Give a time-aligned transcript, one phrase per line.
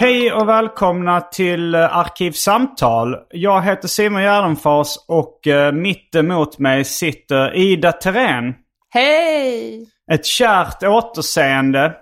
[0.00, 3.16] Hej och välkomna till eh, Arkivsamtal.
[3.30, 8.54] Jag heter Simon Gärdenfors och eh, mitt emot mig sitter Ida Terén.
[8.90, 9.86] Hej!
[10.12, 11.94] Ett kärt återseende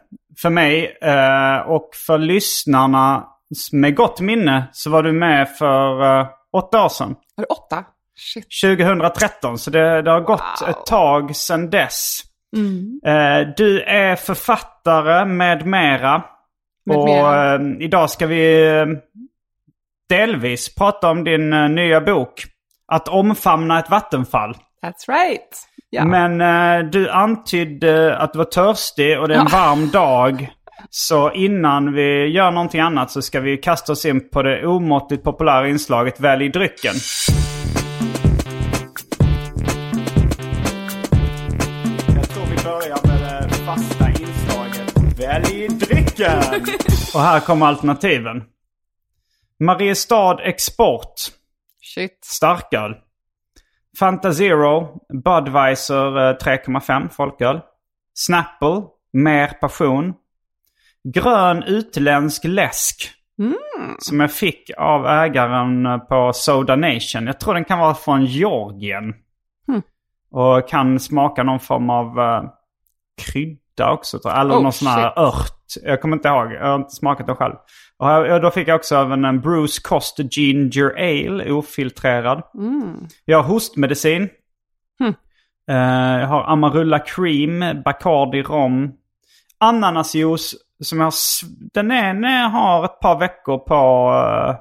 [0.42, 3.26] för mig eh, och för lyssnarna
[3.72, 7.16] med gott minne så var du med för åtta år sedan.
[7.34, 7.84] Var det åtta?
[8.16, 8.46] Shit.
[8.62, 10.69] 2013, så det, det har gått Wow.
[10.69, 12.20] ett tag sedan dess.
[12.56, 13.00] Mm.
[13.56, 16.22] Du är författare med mera.
[16.91, 18.86] Och eh, idag ska vi eh,
[20.08, 22.44] delvis prata om din eh, nya bok.
[22.92, 24.55] Att omfamna ett vattenfall.
[24.84, 25.48] That's right.
[25.91, 26.05] Ja.
[26.05, 29.59] Men eh, du antydde att du var törstig och det är en Ja.
[29.59, 30.48] varm dag.
[30.91, 35.25] Så innan vi gör någonting annat så ska vi kasta oss in på det omåttligt
[35.25, 36.94] populära inslaget Välj drycken.
[42.15, 44.07] Jag tror vi börjar med det fasta
[45.19, 46.39] Välj drycken!
[47.15, 48.45] och här kommer alternativen.
[49.61, 51.15] Mariestad Export.
[51.95, 52.19] Shit.
[52.25, 52.95] Starköl.
[53.99, 57.61] Fanta Zero, Budweiser eh, 3,5 folköl.
[58.15, 60.15] Snapple, mer passion.
[61.05, 63.11] Grön utländsk läsk.
[63.99, 67.27] Som jag fick av ägaren eh, på Soda Nation.
[67.27, 69.15] Jag tror den kan vara från Georgien.
[70.31, 72.50] Och kan smaka någon form av uh,
[73.23, 74.19] krydda också.
[74.19, 74.41] tror jag.
[74.41, 75.55] Eller Oh, någon sån här ört.
[75.83, 76.53] Jag kommer inte ihåg.
[76.53, 77.55] Jag har inte smakat det själv.
[77.99, 82.43] Och då fick jag också även en Bruce Coster Ginger Ale, ofiltrerad.
[83.25, 84.28] Jag har hostmedicin.
[85.71, 88.93] Eh, jag har Amarula Cream, Bacardi Rom.
[89.61, 91.12] Ananasjuice som jag har...
[91.75, 93.75] Den ena har ett par veckor på...
[94.49, 94.56] eh,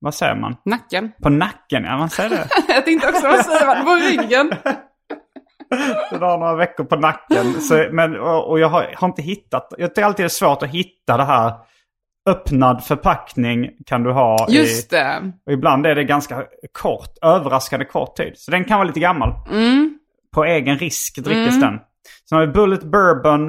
[0.00, 0.56] vad säger man?
[0.64, 1.12] Nacken.
[1.22, 2.46] På nacken, ja man säger det.
[2.68, 3.84] jag tänkte också, vad säger man?
[3.84, 4.52] På ryggen.
[6.10, 7.60] Den har några veckor på nacken.
[7.60, 9.72] Så, men, och, jag har, har inte hittat...
[9.78, 11.52] Jag tycker alltid det är svårt att hitta det här.
[12.28, 14.96] Öppnad förpackning kan du ha Just i...
[14.96, 15.32] det.
[15.46, 18.32] Och ibland är det ganska kort, överraskande kort tid.
[18.36, 19.32] Så den kan vara lite gammal.
[20.34, 21.78] På egen risk drickas den.
[22.28, 23.48] Sen har vi Bullet Bourbon,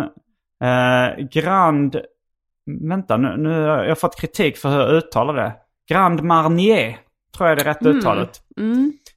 [0.63, 2.01] eh, Grand...
[2.81, 5.53] Vänta, nu, nu har jag fått kritik för hur jag uttalar det.
[5.89, 6.97] Grand Marnier,
[7.37, 8.29] tror jag är det rätta uttalet.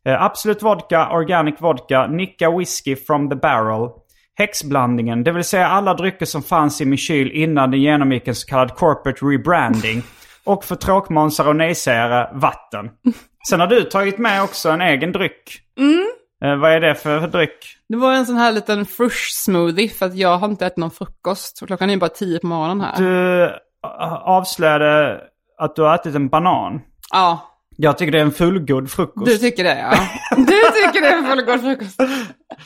[0.06, 3.90] Eh, Absolut Vodka, Organic Vodka, Nicka Whisky from the Barrel.
[4.36, 8.34] Häxblandningen, det vill säga alla drycker som fanns i min kyl innan den genomgick en
[8.34, 10.02] så kallad corporate rebranding.
[10.44, 12.90] Och för tråkmånsar och nejsägare, vatten.
[13.48, 15.60] Sen har du tagit med också en egen dryck.
[16.44, 17.76] Eh, vad är det för dryck?
[17.88, 20.90] Det var en sån här liten frush smoothie för att jag har inte ätit någon
[20.90, 21.62] frukost.
[21.66, 22.96] Klockan är bara tio på morgonen här.
[22.96, 23.50] Du eh,
[24.22, 25.20] avslöjade
[25.58, 26.80] att du har ätit en banan.
[27.12, 29.26] Ja, Jag tycker det är en fullgod frukost.
[29.26, 29.90] du tycker det ja.
[30.36, 32.00] Du tycker det är en fullgod frukost.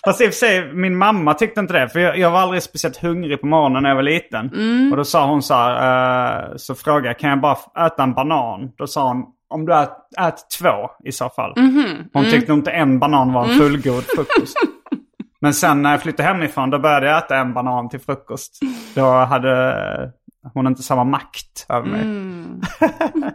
[0.05, 1.89] Fast i och för sig, min mamma tyckte inte det.
[1.89, 4.49] För jag, jag var aldrig speciellt hungrig på morgonen när jag var liten.
[4.55, 4.91] Mm.
[4.93, 8.15] Och då sa hon så här, eh, så frågade jag, kan jag bara äta en
[8.15, 8.71] banan?
[8.79, 9.25] Då sa hon,
[9.55, 11.53] om du ät, ät två i så fall.
[11.57, 11.85] Mhm.
[12.13, 12.33] Hon Mm.
[12.35, 14.57] tyckte nog inte en banan var en fullgod frukost.
[15.41, 18.59] Men sen när jag flyttade hemifrån då började jag äta en banan till frukost.
[18.95, 20.13] Då hade
[20.55, 22.05] hon inte samma makt över mig.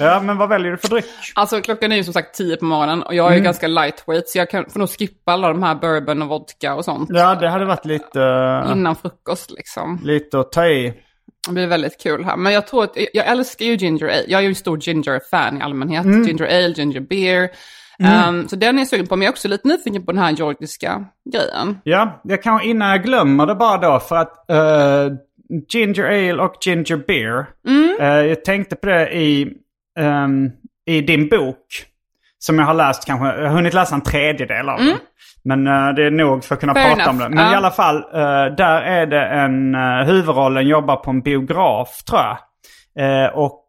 [0.00, 0.12] Mm.
[0.12, 1.04] ja, men vad väljer du för dryck?
[1.34, 3.44] Alltså klockan är ju som sagt tio på morgonen och jag är ju Mm.
[3.44, 6.84] ganska lightweight så jag kan, får nog skippa alla de här bourbon och vodka och
[6.84, 7.10] sånt.
[7.12, 10.00] Ja, det hade varit lite, eh, Innan frukost liksom.
[10.04, 10.94] lite att ta i.
[11.46, 12.36] Det blir väldigt kul här.
[12.36, 14.24] Men jag tror att, jag älskar ju ginger ale.
[14.28, 16.04] Jag är ju en stor ginger-fan i allmänhet.
[16.04, 16.22] Mm.
[16.26, 17.48] Ginger ale, ginger beer.
[18.28, 20.22] Um, så den är jag sugen på, men jag är också lite nyfiken på den
[20.22, 21.78] här georgiska grejen.
[21.84, 25.16] Ja, jag kan innan jag glömmer det bara då för att eh,
[25.72, 27.46] ginger ale och ginger beer.
[27.68, 27.96] Mm.
[28.00, 29.52] Eh, jag tänkte på det i,
[29.98, 30.50] ehm,
[30.86, 31.66] i din bok.
[32.38, 34.96] Som jag har läst kanske, jag har hunnit läsa en tredjedel av den.
[35.44, 36.82] Men eh, det är nog för att kunna Mm.
[36.84, 37.30] Fair prata om enough.
[37.30, 37.36] det.
[37.36, 37.52] Men Ja.
[37.52, 42.20] i alla fall, eh, där är det en, uh, huvudrollen jobbar på en biograf tror
[42.20, 42.38] jag.
[43.38, 43.60] Och,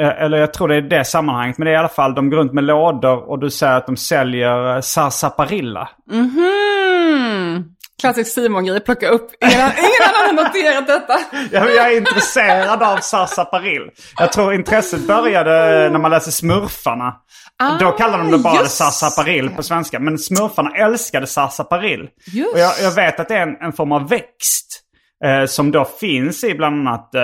[0.00, 1.58] eller jag tror det är det sammanhanget.
[1.58, 3.86] Men det är i alla fall, de går runt med lådor och du säger att
[3.86, 5.88] de säljer uh, sarsaparilla.
[6.10, 6.44] Mhm.
[8.02, 9.30] Klassisk Simon-grej, plocka upp.
[9.44, 11.18] Ingen, annan- ingen annan har noterat detta.
[11.52, 13.90] Jag, jag är intresserad av sarsaparil.
[14.18, 15.50] Jag tror intresset började
[15.90, 17.14] när man läser Smurfarna.
[17.80, 19.98] Då kallar de det bara Ah, just sarsaparil på svenska.
[20.00, 22.08] Men Smurfarna älskade sarsaparil.
[22.32, 22.52] Just.
[22.54, 24.78] Och jag, jag vet att det är en, en form av växt.
[25.24, 27.20] Eh, som då finns i bland annat eh,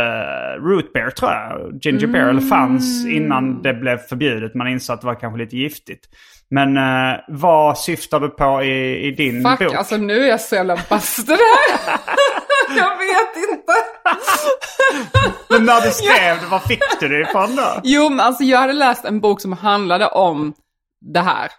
[0.62, 1.78] root beer tror jag.
[1.82, 2.28] Ginger beer.
[2.28, 3.16] Eller fanns Mm.
[3.16, 4.54] innan det blev förbjudet.
[4.54, 6.00] Man insåg att det var kanske lite giftigt.
[6.50, 9.74] Men eh, vad syftar du på i, i din Fuck, bok?
[9.74, 11.98] alltså nu är jag så jävla baster här.
[12.76, 13.72] jag vet inte.
[15.50, 17.80] Men när du skrev det, var fick du det ifrån då?
[17.84, 20.54] Jo, men alltså jag hade läst en bok som handlade om
[21.00, 21.50] det här.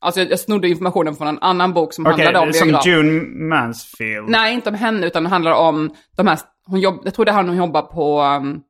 [0.00, 2.86] Alltså jag, jag snodde informationen från en annan bok som Okej, handlade om som biograf.
[2.86, 4.28] June Mansfield.
[4.28, 7.30] Nej, inte om henne, utan det handlar om de här, hon jobb, jag tror det
[7.30, 8.60] är hon jobbar på, um,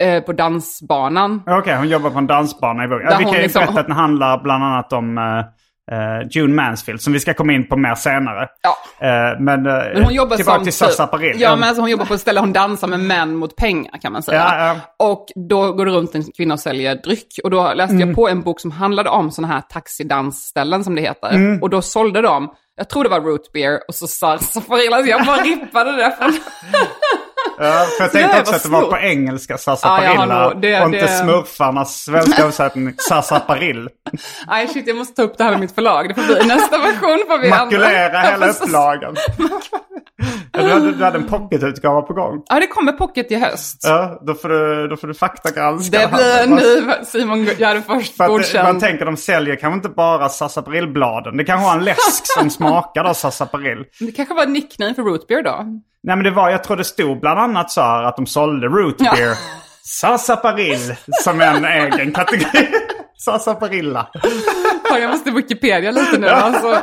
[0.00, 1.42] eh, på dansbanan.
[1.46, 2.88] Okej, hon jobbar på en dansbana i.
[2.90, 5.38] Ja, Där vi kan ju liksom- berätta att den handlar bland annat om eh,
[5.96, 8.48] eh, June Mansfield, som vi ska komma in på mer senare.
[8.62, 9.06] Ja.
[9.06, 10.64] Eh, men, eh, Men hon jobbar tillbaka som...
[10.64, 11.40] till sarsaparil.
[11.40, 14.12] Ja, men alltså hon jobbar på ett ställe hon dansar med män mot pengar kan
[14.12, 14.38] man säga.
[14.58, 15.06] Ja, ja.
[15.06, 17.38] Och då går det runt en kvinna och säljer dryck.
[17.44, 18.08] Och då läste Mm.
[18.08, 21.30] jag på en bok som handlade om sådana här taxidansställen som det heter.
[21.30, 21.62] Mm.
[21.62, 24.92] Och då sålde de, jag tror det var root beer och så sarsaparil.
[24.94, 26.32] Alltså jag bara rippade det från...
[27.62, 30.54] Ja, för jag tänkte också att det var på engelska, sarsaparilla.
[30.54, 33.88] det- och inte det- smurfarnas svenska översättning, sarsaparil.
[34.48, 36.08] Nej shit, jag måste ta upp det här med mitt förlag.
[36.08, 37.18] Det får bli nästa version.
[37.28, 39.14] Får vi Makulera hela upplagan.
[40.52, 42.42] du, hade, du hade en pocketutgåva på gång.
[42.48, 43.80] Ja, det kommer pocket i höst.
[43.82, 48.16] Ja, då får du, då får du faktagranska Det blir en ny, Simon gör först
[48.16, 48.64] För att, godkänd.
[48.68, 51.36] man tänker de säljer kanske inte bara sarsaparilbladen.
[51.36, 53.84] Det kanske var en läsk som smakade av sarsaparil.
[54.00, 55.64] Det kanske var ett nickname för root beer då.
[56.02, 58.66] Nej men det var, jag tror det stod bland annat så här att de sålde
[58.66, 59.12] root Ja.
[59.16, 59.36] beer.
[59.82, 60.94] Sarsaparil
[61.24, 62.68] som en egen kategori.
[63.24, 64.08] Sarsaparilla.
[64.90, 66.76] Ja, jag måste Wikipedia lite nu alltså.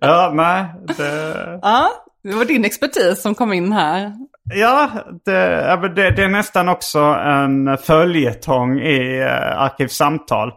[0.00, 0.64] Ja, nej.
[0.96, 1.90] Det, Ja,
[2.22, 4.12] det var din expertis som kom in här.
[4.54, 4.90] ja,
[5.24, 10.48] det, ja, det, det är nästan också en följetong i eh, Arkivsamtal.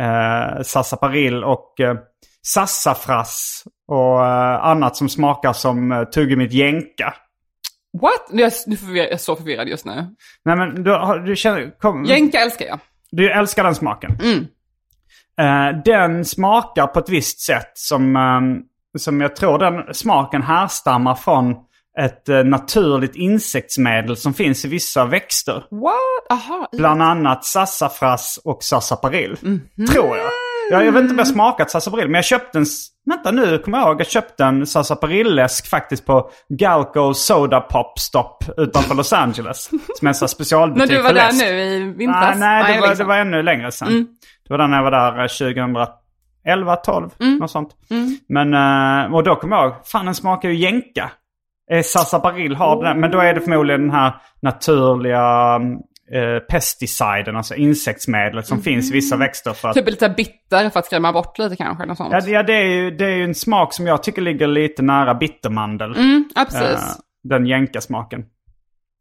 [0.00, 1.94] Eh, Sarsaparil och eh,
[2.46, 7.14] sassafras och eh, annat som smakar som eh, tuggummit jänka.
[8.00, 8.28] What?
[8.30, 10.06] Jag är, så förvirrad just nu.
[10.44, 11.78] Nej men du, du känner...
[11.78, 12.78] Kom, Jänka älskar jag.
[13.10, 14.10] Du älskar den smaken.
[14.22, 14.46] Mm.
[15.40, 18.62] Eh, den smakar på ett visst sätt som, ehm,
[18.98, 21.54] som jag tror den smaken härstammar från
[21.98, 25.66] ett naturligt insektsmedel som finns i vissa växter.
[25.70, 26.30] What?
[26.30, 26.68] Aha.
[26.72, 29.36] Bland annat sassafras och sarsaparil.
[29.42, 29.86] Mhm.
[29.92, 30.30] Tror jag.
[30.70, 30.84] Jag.
[30.86, 32.64] Jag vet inte om jag smakat sarsaparil, men jag köpte en...
[33.06, 34.00] Vänta nu, kommer jag ihåg.
[34.00, 39.64] Jag köpte en sarsaparillläsk faktiskt på Galco Soda Pop Stop utanför Los Angeles.
[39.64, 41.44] Som är en här När specialbutik du var där läsk.
[41.44, 42.38] nu i vintras?
[42.38, 43.06] Nej, nej det, var, liksom.
[43.06, 43.88] det var ännu längre sedan.
[43.88, 44.06] Mm.
[44.48, 45.26] Det var där när jag var där eh,
[46.46, 47.36] 2011, 12, Mm.
[47.38, 47.70] något sånt.
[48.28, 51.10] Men, eh, och då kom jag ihåg, fan den smakar ju jänka.
[51.72, 54.12] Eh, Sarsaparil har den, men då är det förmodligen den här
[54.42, 55.60] naturliga
[56.12, 59.74] eh, pesticiden, alltså insektsmedlet som finns i vissa växter för att...
[59.74, 61.86] Typ lite bitter för att skrämma bort lite kanske.
[61.86, 62.12] Något sånt.
[62.12, 64.46] Ja, det- ja det, är ju, det är ju en smak som jag tycker ligger
[64.46, 65.90] lite nära bittermandel.
[65.96, 66.62] Mm, ja, precis.
[66.62, 66.94] Eh,
[67.28, 68.20] den jänka-smaken.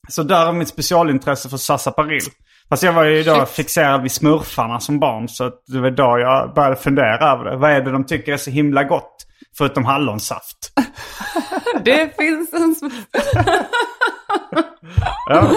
[0.09, 2.21] Så där har mitt specialintresse för sarsaparil.
[2.69, 3.49] Fast jag var ju då Shit.
[3.49, 5.27] fixerad vid smurfarna som barn.
[5.29, 7.57] Så att det var då jag började fundera över det.
[7.57, 9.15] Vad är det de tycker är så himla gott?
[9.57, 10.57] Förutom hallonsaft.
[11.85, 12.75] Det finns en...
[15.29, 15.51] Ja.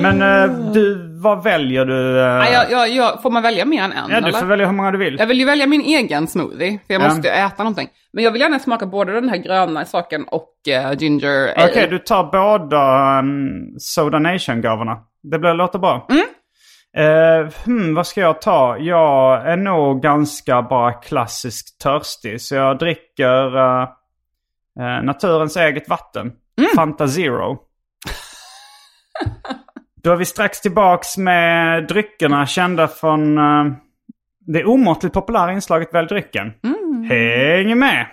[0.00, 2.20] Men eh, du, vad väljer du?
[2.20, 2.38] eh?
[2.38, 4.10] Nej, jag, jag, jag, får man välja mer än en?
[4.10, 4.38] ja, du eller?
[4.38, 5.16] får välja hur många du vill.
[5.18, 7.08] Jag vill ju välja min egen smoothie, för jag Ja.
[7.08, 7.88] måste äta någonting.
[8.12, 11.52] Men jag vill gärna smaka både den här gröna saken och eh, ginger.
[11.56, 14.98] Okej, du tar båda um, Soda Nation-gåvorna.
[15.22, 16.06] Det blir, låter bra.
[16.10, 16.24] Mm.
[16.96, 18.76] Eh, hmm, vad ska jag ta?
[18.78, 22.40] Jag är nog ganska bara klassiskt törstig.
[22.40, 23.88] Så jag dricker eh,
[24.80, 26.32] eh, naturens eget vatten.
[26.58, 26.70] Mm.
[26.76, 27.58] Fanta Zero.
[30.02, 33.72] Då är vi strax tillbaks med dryckerna kända från eh,
[34.46, 36.52] det omåttligt populära inslaget Välj drycken.
[36.64, 37.04] Mm.
[37.10, 38.06] Häng med!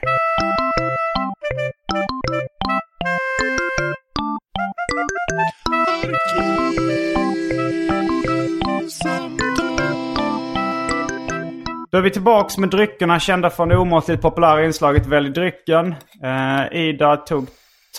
[11.93, 15.95] Då är vi tillbaks med dryckerna kända från det omåttligt populära inslaget Välj drycken.
[16.23, 17.47] Eh, Ida tog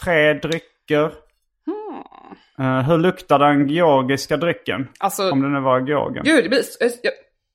[0.04, 1.12] tre dryck, drycker.
[2.58, 4.88] Eh, hur luktar den georgiska drycken?
[4.98, 6.24] Alltså, Om det nu var Georgien.
[6.24, 7.12] gud, blir, jag,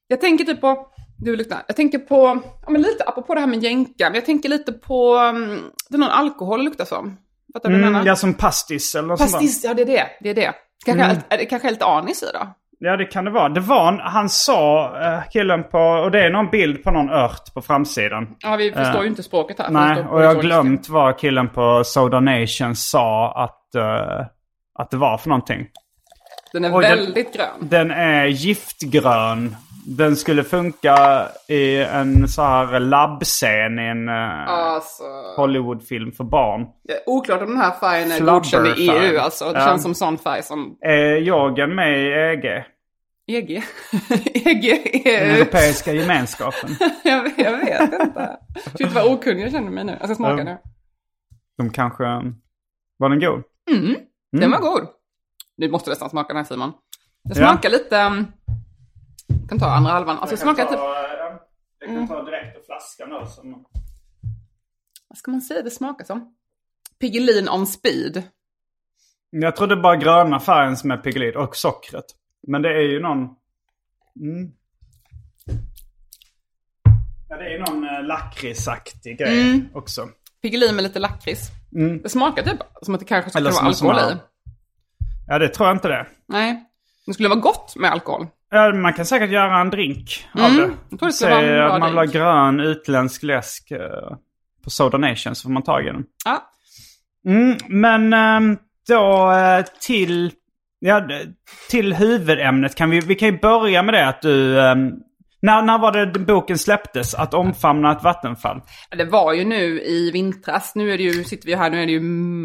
[0.07, 3.47] jag tänker typ på, du luktar, jag tänker på, ja men lite apropå det här
[3.47, 7.17] med jänka, men jag tänker lite på, um, det är någon alkohol det luktar som.
[7.53, 8.07] Fattar du vad jag Mm, menar?
[8.07, 9.37] ja, som pastis eller något sånt där.
[9.39, 10.53] Pastis, ja det är det, det är det.
[10.85, 11.17] Kanske, Mm.
[11.29, 12.47] är det kanske lite anis i då?
[12.81, 13.49] Ja, det kan det vara.
[13.49, 17.09] Det var, en- han sa, eh, killen på, och det är någon bild på någon
[17.09, 18.35] ört på framsidan.
[18.39, 19.69] Ja, vi förstår Eh, ju inte språket här.
[19.69, 24.25] Nej, och jag har glömt vad killen på Soda Nation sa att, eh,
[24.79, 25.67] att det var för någonting.
[26.53, 27.47] Den är den- väldigt grön.
[27.59, 29.55] Den är giftgrön.
[29.97, 35.03] Den skulle funka i en så här labbscen i en eh, Alltså,
[35.37, 36.65] Hollywoodfilm för barn.
[37.05, 38.87] oklart om den här färgen är godkänd i EU.
[38.91, 39.17] färg.
[39.17, 39.65] Alltså, det Ja.
[39.65, 42.65] känns som sån färg som Är Georgien med i EG?
[43.27, 43.63] EG.
[44.33, 45.35] EG, Den EU.
[45.35, 46.69] Europeiska gemenskapen.
[47.03, 48.37] jag, vet- jag vet inte.
[48.77, 49.97] Shit vad okunnig jag känner mig nu.
[49.99, 50.43] Jag ska smaka Ja.
[50.43, 50.57] nu.
[51.57, 52.03] De kanske...
[52.97, 53.43] Var den god?
[54.31, 54.87] Den var god.
[55.57, 56.71] Du måste nästan smaka den här Simon.
[57.23, 57.47] Det Ja.
[57.49, 58.25] smakar lite...
[59.29, 60.17] Jag kan ta andra halvan.
[60.17, 60.79] Alltså det smakar typ...
[61.79, 63.25] Jag kan ta direkt ur flaskan nu.
[63.27, 63.65] Som...
[65.07, 66.35] Vad ska man säga det smakar som?
[66.99, 68.23] Piggelin on speed.
[69.29, 72.05] Jag tror det är bara gröna färgen som är Piggelin och sockret.
[72.47, 73.17] Men det är ju någon...
[74.19, 74.51] Mm.
[77.29, 79.69] Ja, det är ju någon eh, lakritsaktig grej Mm.
[79.73, 80.09] också.
[80.41, 81.49] Piggelin med lite lakrits.
[81.75, 82.01] Mm.
[82.01, 84.17] Det smakar typ som att det kanske skulle vara alkohol i.
[85.27, 86.07] Ja, det tror jag inte det.
[86.25, 86.65] Nej.
[87.05, 88.27] Det skulle vara gott med alkohol.
[88.51, 90.75] Ja, man kan säkert göra en drink av Mm, det.
[90.89, 93.79] jag tror det Säg att man vill ha grön utländsk läsk eh,
[94.63, 96.03] på Soda Nation så får man tag i den.
[96.25, 96.43] Ja.
[97.27, 100.31] Mm, men ehm, då eh, till,
[100.79, 101.07] ja,
[101.69, 104.61] till huvudämnet kan vi, vi kan ju börja med det att du...
[104.61, 104.91] ehm,
[105.41, 107.13] när, när var det boken släpptes?
[107.15, 108.61] Att omfamna ett vattenfall?
[108.97, 110.71] Det var ju nu i vintras.
[110.75, 111.99] Nu är det ju, sitter vi här, nu är det ju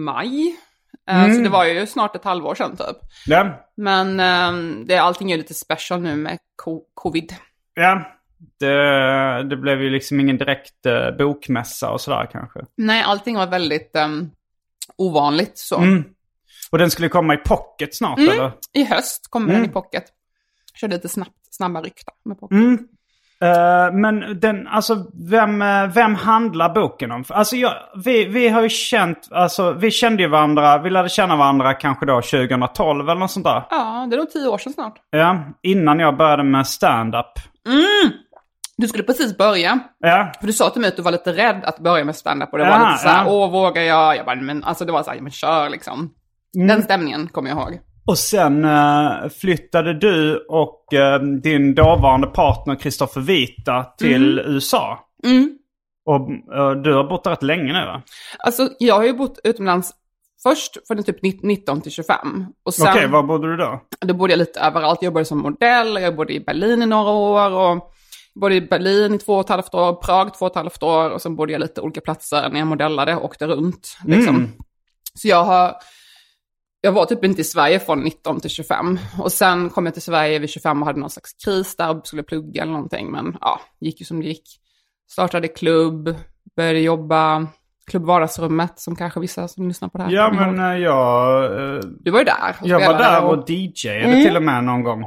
[0.04, 0.56] maj.
[1.10, 2.96] Eh, Så det var ju snart ett halvår sedan typ.
[3.26, 4.20] Ja, Men
[4.54, 7.34] um, det, allting är lite special nu med co- covid.
[7.74, 8.10] ja.
[8.58, 12.60] Det, det blev ju liksom ingen direkt eh, bokmässa och sådär kanske.
[12.76, 14.30] Nej, allting var väldigt um,
[14.96, 15.76] ovanligt så.
[15.78, 16.04] Mm.
[16.70, 18.52] Och den skulle komma i pocket snart eller?
[18.72, 19.70] I höst kommer den Mm.
[19.70, 20.04] i pocket.
[20.74, 22.58] Körde lite snabbt, snabba ryck med pocket.
[23.40, 23.54] Mm.
[23.86, 24.96] Eh, men den, alltså
[25.30, 27.24] vem, eh, vem handlar boken om?
[27.28, 27.72] Alltså jag,
[28.04, 32.06] vi, vi har ju känt, alltså vi kände ju varandra, vi lärde känna varandra kanske
[32.06, 33.62] då 2012 eller något sånt där.
[33.70, 34.94] Ja, det är nog tio år sedan snart.
[35.10, 37.32] Ja, innan jag började med stand-up.
[38.76, 39.78] Du skulle precis börja.
[39.98, 42.48] Ja, För du sa till mig att du var lite rädd att börja med stand-up
[42.52, 43.30] och det var Ja, lite så här, ja.
[43.32, 44.16] åh vågar jag?
[44.16, 46.10] Jag bara, men alltså det var så här, men kör liksom.
[46.56, 46.68] Mm.
[46.68, 47.78] Den stämningen kommer jag ihåg.
[48.06, 54.98] Och sen eh, flyttade du och eh, din dåvarande partner Kristoffer Vita till USA.
[55.24, 55.58] Mm.
[56.06, 58.02] Och eh, du har bott där rätt länge nu va?
[58.38, 59.92] Alltså jag har ju bott utomlands
[60.42, 62.46] först från typ 19 till 25.
[62.64, 63.80] Och sen, Okej, var bodde du då?
[64.00, 64.98] då bodde jag lite överallt.
[65.02, 67.94] Jag jobbade som modell, jag bodde i Berlin i några år och
[68.34, 71.10] bodde i Berlin i två och ett halvt år, Prag två och ett halvt år
[71.10, 73.96] och sen bodde jag lite olika platser när jag modellade och åkte runt.
[74.04, 74.36] Liksom.
[74.36, 74.50] Mm.
[75.14, 75.74] Så jag har,
[76.84, 78.98] jag var typ inte i Sverige från 19 till 25.
[79.18, 82.06] Och sen kom jag till Sverige vid 25 och hade någon slags kris där och
[82.06, 83.10] skulle plugga eller någonting.
[83.10, 84.60] Men ja, gick ju som det gick.
[85.10, 86.14] Startade klubb,
[86.56, 87.46] började jobba,
[87.86, 90.54] Klubb Vardagsrummet som kanske vissa som lyssnar på det här Ja kommer ihåg.
[90.54, 91.44] men eh, jag...
[91.74, 94.82] eh, Du var ju där Jag var där och- och DJade till och med någon
[94.82, 95.04] gång.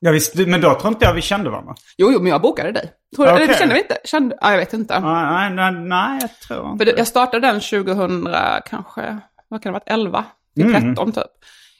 [0.00, 1.74] Ja, visst, men då tror inte jag vi kände varandra.
[1.98, 2.90] Jo, jo, men jag bokade dig.
[3.16, 3.54] Tror, eller, Okej.
[3.58, 3.96] kände vi inte?
[4.04, 5.00] Kände, ja, jag vet inte.
[5.00, 8.28] Nej, nej, nej, jag tror inte För jag startade den 2000,
[8.66, 9.18] kanske,
[9.48, 10.24] vad kan det ha varit, 11
[10.60, 10.94] Mm.
[10.94, 11.24] 13 typ.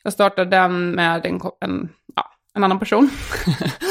[0.02, 3.11] Jag startade den med en, en, ja, en annan person.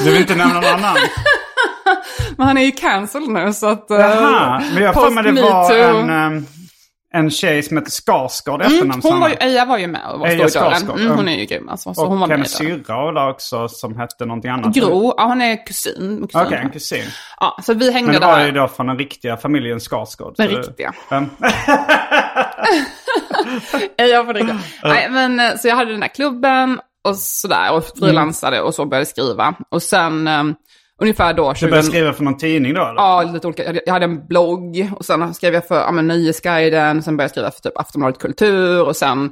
[0.03, 0.95] Du vill inte nämna någon annan?
[2.37, 3.91] Men han är ju cancelled nu så att...
[3.91, 6.45] eh, Jaha, men jag för mig det var en, ehm,
[7.13, 9.01] en tjej som heter Skarsgård Mm, efternamn.
[9.03, 9.35] hon var ju.
[9.35, 10.49] Eja var ju med och var Eja dörren.
[10.49, 11.93] Skarsgård, Mm, hon är ju grym alltså.
[11.93, 12.65] Så och hon var hennes där.
[12.65, 14.75] syrra var där också som hette någonting annat.
[14.75, 15.93] Gro, ja hon är kusin.
[16.27, 16.41] kusin.
[16.47, 17.03] Okej, en kusin.
[17.39, 18.45] Ja, så vi hängde Men det var där.
[18.45, 20.33] ju då från den riktiga familjen Skarsgård.
[20.37, 20.93] Den riktiga.
[23.97, 24.05] Ja.
[24.05, 24.57] Jag får dricka.
[24.83, 28.85] Nej, men eh, så jag hade den där klubben och sådär och frilansade och så
[28.85, 29.53] började skriva.
[29.69, 30.55] Och sen um,
[31.03, 31.49] ungefär då...
[31.49, 31.69] Du 20...
[31.69, 32.93] började skriva för någon tidning då eller?
[32.93, 33.73] Ja, lite olika.
[33.85, 37.03] Jag hade- en blogg och sen skrev jag för ja, men, Nöjesguiden.
[37.03, 39.27] Sen började jag skriva för typ Aftonbladet Kultur och sen...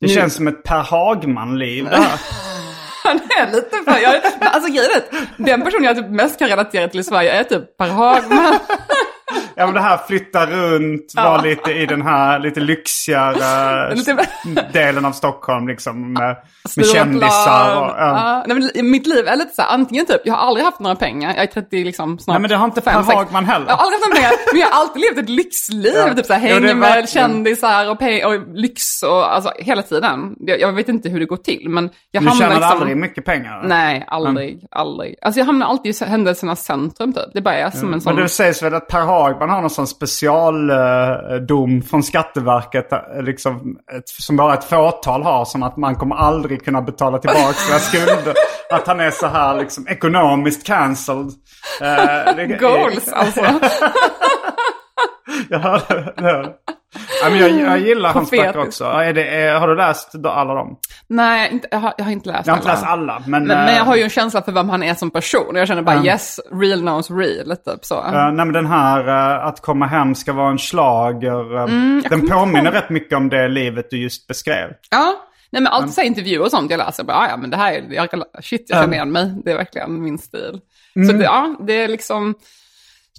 [0.00, 1.88] Det nu- känns som ett Per Hagman-liv.
[3.04, 3.98] Han är lite för...
[4.02, 7.44] Jag, alltså grejen är den personen jag typ mest kan relatera till i Sverige är
[7.44, 8.54] typ Per Hagman.
[9.56, 14.26] Ja men det här flytta runt, vara lite i den här lite lyxigare Lite-
[14.72, 16.12] delen av Stockholm liksom.
[16.12, 16.36] Med,
[16.76, 17.86] med kändisar och...
[17.86, 17.94] ja.
[17.98, 20.80] Ja, nej, men mitt liv är lite så här, antingen typ, jag har aldrig haft
[20.80, 22.92] några pengar, jag är 30 liksom snart Nej men det har inte Per.
[22.92, 23.66] Hagman heller.
[23.68, 25.92] Jag har aldrig haft några pengar, men jag har alltid levt ett lyxliv.
[25.96, 26.14] Ja.
[26.14, 30.34] Typ så här, hänger med verkligen- kändisar och, peng- och lyx och alltså hela tiden.
[30.40, 32.78] Jag, jag vet inte hur det går till, men jag Du hamnar tjänade liksom...
[32.80, 33.62] aldrig mycket pengar?
[33.64, 35.14] Nej, aldrig, aldrig.
[35.22, 37.24] Alltså jag hamnar alltid i händelsernas centrum typ.
[37.34, 38.14] Det bara är som en sån...
[38.14, 43.76] Men det sägs väl att Per Hagman har någon sån specialdom från Skatteverket eh, liksom,
[43.96, 45.44] ett, som bara ett fåtal har.
[45.44, 48.34] Som att man kommer aldrig kunna betala tillbaka sina skulder.
[48.70, 51.32] Att han är så här liksom ekonomiskt cancelled.
[51.80, 53.40] Eh, Goals alltså.
[55.50, 56.52] Jag hörde det.
[57.22, 58.84] Ja, men jag, jag gillar hans böcker också.
[58.84, 60.76] Är det, är, har du läst alla dem?
[61.08, 63.18] Nej, inte, jag, har, jag har inte läst Jag har inte läst alla.
[63.26, 65.54] Men, Men, men jag eh, har ju en känsla för vem han är som person.
[65.56, 66.06] Jag känner bara Mm.
[66.06, 67.56] yes, real knows real.
[67.56, 67.94] Typ så.
[68.04, 71.64] eh, nej, men den här eh, att komma hem ska vara en slager.
[71.64, 74.68] Mm, den påminner rätt mycket om det livet du just beskrev.
[74.90, 75.14] Ja,
[75.50, 77.04] nej men alltid så här intervjuer och sånt jag läser.
[77.04, 78.08] Bara, "Ah, ja, men det här är, jag,
[78.42, 79.34] shit jag känner igen mig.
[79.44, 80.60] Det är verkligen min stil.
[80.96, 81.08] Mm.
[81.08, 82.34] Så det, ja, det är liksom,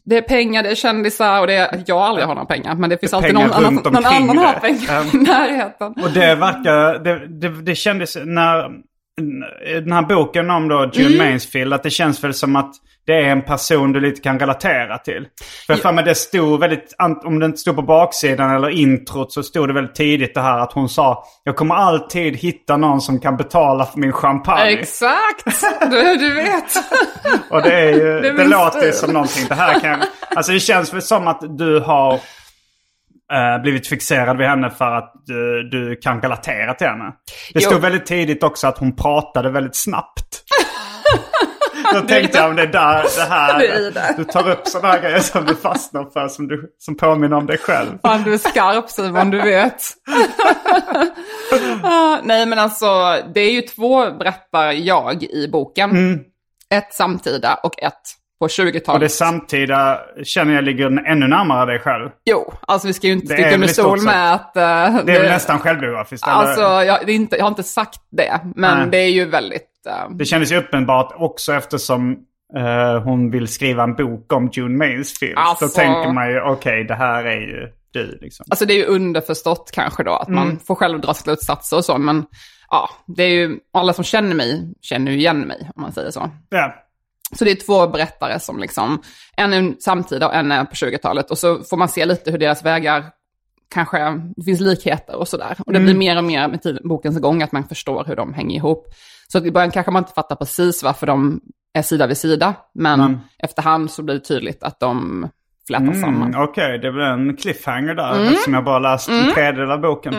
[0.06, 2.76] det är pengar, det är kändisar och det är, jag aldrig har några pengar.
[2.76, 4.60] Men det finns alltid pengar någon annan, någon annan har det.
[4.60, 5.94] pengar i närheten.
[6.04, 8.70] Och det verkar, det, det, det kändes när,
[9.82, 11.32] den här boken om då June Mm.
[11.32, 12.72] Mansfield, att det känns väl som att
[13.08, 15.28] det är en person du lite kan relatera till.
[15.68, 19.44] För för mig det stod väldigt, om det inte stod på baksidan eller introt så
[19.44, 23.20] stod det väldigt tidigt det här att hon sa Jag kommer alltid hitta någon som
[23.20, 24.72] kan betala för min champagne.
[24.72, 26.72] Exakt, du, du vet.
[27.50, 29.46] Och det är ju, Det det, låter ju som någonting.
[29.50, 30.00] Det här kan,
[30.36, 32.20] alltså det känns väl som att du har
[33.34, 37.06] eh, blivit fixerad vid henne för att du, du kan relatera till henne.
[37.54, 37.70] Det Jo.
[37.70, 40.44] stod väldigt tidigt också att hon pratade väldigt snabbt.
[41.94, 44.14] Då tänkte jag om det är där, det här, det.
[44.18, 47.46] du tar upp sådana här grejer som du fastnar för som, du, som påminner om
[47.46, 47.90] dig själv.
[48.02, 49.84] Fan, du är skarp Simon, du vet.
[51.84, 56.20] Ah, nej, men alltså, det är ju två berättar jag i boken.
[56.74, 58.02] Ett samtida och ett
[58.46, 58.88] på 20-talet.
[58.94, 62.10] Och det samtida känner jag ligger ännu närmare dig själv.
[62.26, 64.58] Jo, alltså vi ska ju inte sticka under stol med att...
[64.58, 64.64] eh,
[65.06, 66.28] Det är väl nästan självbiografiskt?
[66.28, 68.88] Alltså, jag, inte, jag har inte sagt det, men Nej.
[68.92, 69.70] det är ju väldigt...
[69.90, 72.18] eh, Det kändes ju uppenbart också eftersom
[72.58, 75.38] eh, hon vill skriva en bok om June Mansfield.
[75.38, 78.46] Alltså- Då tänker man ju, okej det här är ju du liksom.
[78.50, 80.40] Alltså det är ju underförstått kanske då, att Mm.
[80.40, 82.26] man får själv dra slutsatser och så, men
[82.70, 86.12] ja, det är ju, alla som känner mig känner ju igen mig, om man säger
[86.12, 86.30] så.
[86.50, 86.76] Ja.
[87.38, 89.02] Så det är två berättare som liksom,
[89.38, 91.32] en är samtida och en är på 20-talet.
[91.32, 93.04] Och så får man se lite hur deras vägar,
[93.74, 95.58] kanske, det finns likheter och sådär.
[95.66, 95.86] Och det Mm.
[95.86, 98.88] blir mer och mer med tiden, bokens gång att man förstår hur de hänger ihop.
[99.28, 101.42] Så i början kanske man inte fattar precis varför de
[101.74, 102.54] är sida vid sida.
[102.74, 103.20] Men Mm.
[103.40, 105.28] efterhand så blir det tydligt att de
[105.68, 106.28] flätar samman.
[106.30, 110.16] Mm, Okej, det blir en cliffhanger där eftersom jag bara läst en tredjedel av boken.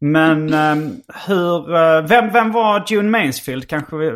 [0.00, 3.68] Men ehm, hur, eh, vem, vem var June Mansfield?
[3.68, 4.06] Kanske vi,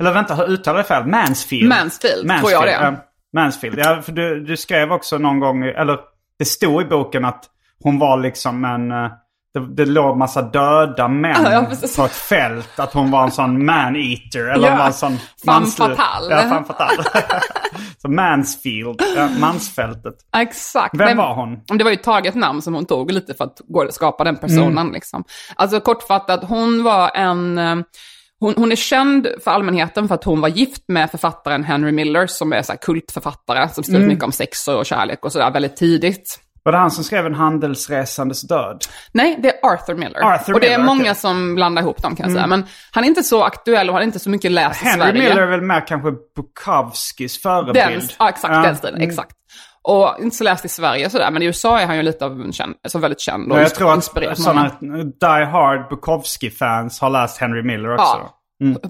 [0.00, 1.06] eller vänta, hur uttalar jag fel?
[1.06, 1.68] Mansfield?
[1.68, 2.94] Mansfield, tror jag det ja.
[3.32, 5.98] Mansfield, ja för du, du skrev också någon gång, eller
[6.38, 7.44] det stod i boken att
[7.82, 9.10] hon var liksom en, eh,
[9.54, 12.78] det, det låg massa döda män Ja, på ett fält.
[12.78, 14.48] Att hon var en sån man-eater.
[14.54, 16.34] Eller Ja, var en sån femme fatale.
[16.34, 17.02] Ja, femme fatale.
[18.02, 20.14] Så Mansfield, ja, mansfältet.
[20.36, 20.94] Exakt.
[21.00, 21.78] Vem var hon?
[21.78, 24.78] Det var ju ett taget namn som hon tog lite för att skapa den personen.
[24.78, 24.92] Mm.
[24.92, 25.24] Liksom.
[25.56, 27.58] Alltså kortfattat, hon var en...
[27.58, 27.76] eh,
[28.40, 32.26] Hon, hon är känd för allmänheten för att hon var gift med författaren Henry Miller
[32.26, 34.08] som är så kultförfattare som skrivit Mm.
[34.08, 36.38] mycket om sex och kärlek och sådär väldigt tidigt.
[36.68, 38.82] Var det han som skrev En handelsresandes död?
[39.12, 40.20] Nej, det är Arthur Miller.
[40.24, 41.14] Arthur och det är Miller, många okej.
[41.14, 42.46] som blandar ihop dem kan jag säga.
[42.46, 45.06] Men han är inte så aktuell och han är inte så mycket läst i Henry
[45.06, 45.28] Sverige.
[45.28, 47.74] Miller är väl mer kanske Bukowskis förebild?
[47.74, 48.62] Den, ja, exakt, Ja.
[48.62, 49.32] den stilen, exakt.
[49.82, 52.40] Och inte så läst i Sverige sådär, men i USA är han ju lite av
[52.40, 54.04] en känd, alltså väldigt känd och Men jag tror att
[54.38, 54.70] sådana
[55.20, 58.04] Die Hard Bukowski-fans har läst Henry Miller också.
[58.04, 58.37] Ja,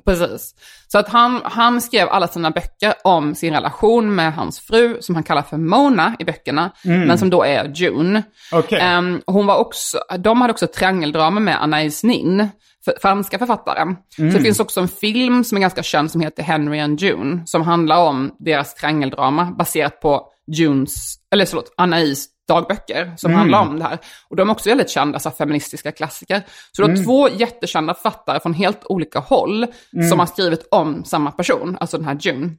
[0.05, 0.55] precis.
[0.89, 5.15] Så att han, han skrev alla sina böcker om sin relation med hans fru, som
[5.15, 6.71] han kallar för Mona i böckerna,
[7.07, 8.23] men som då är June.
[8.53, 8.81] Okej.
[8.81, 12.49] Ehm, hon var också, de hade också triangeldrama med Anais Nin,
[12.85, 13.97] för, franska författaren.
[14.17, 17.43] Så det finns också en film som är ganska känd som heter Henry and June,
[17.47, 23.79] som handlar om deras triangeldrama baserat på Junes, eller förlåt, Anais dagböcker som handlar om
[23.79, 23.99] det här.
[24.29, 26.43] Och de är också väldigt kända, så feministiska klassiker.
[26.73, 29.67] Så du har två jättekända författare från helt olika håll
[30.11, 32.51] som har skrivit om samma person, alltså den här June.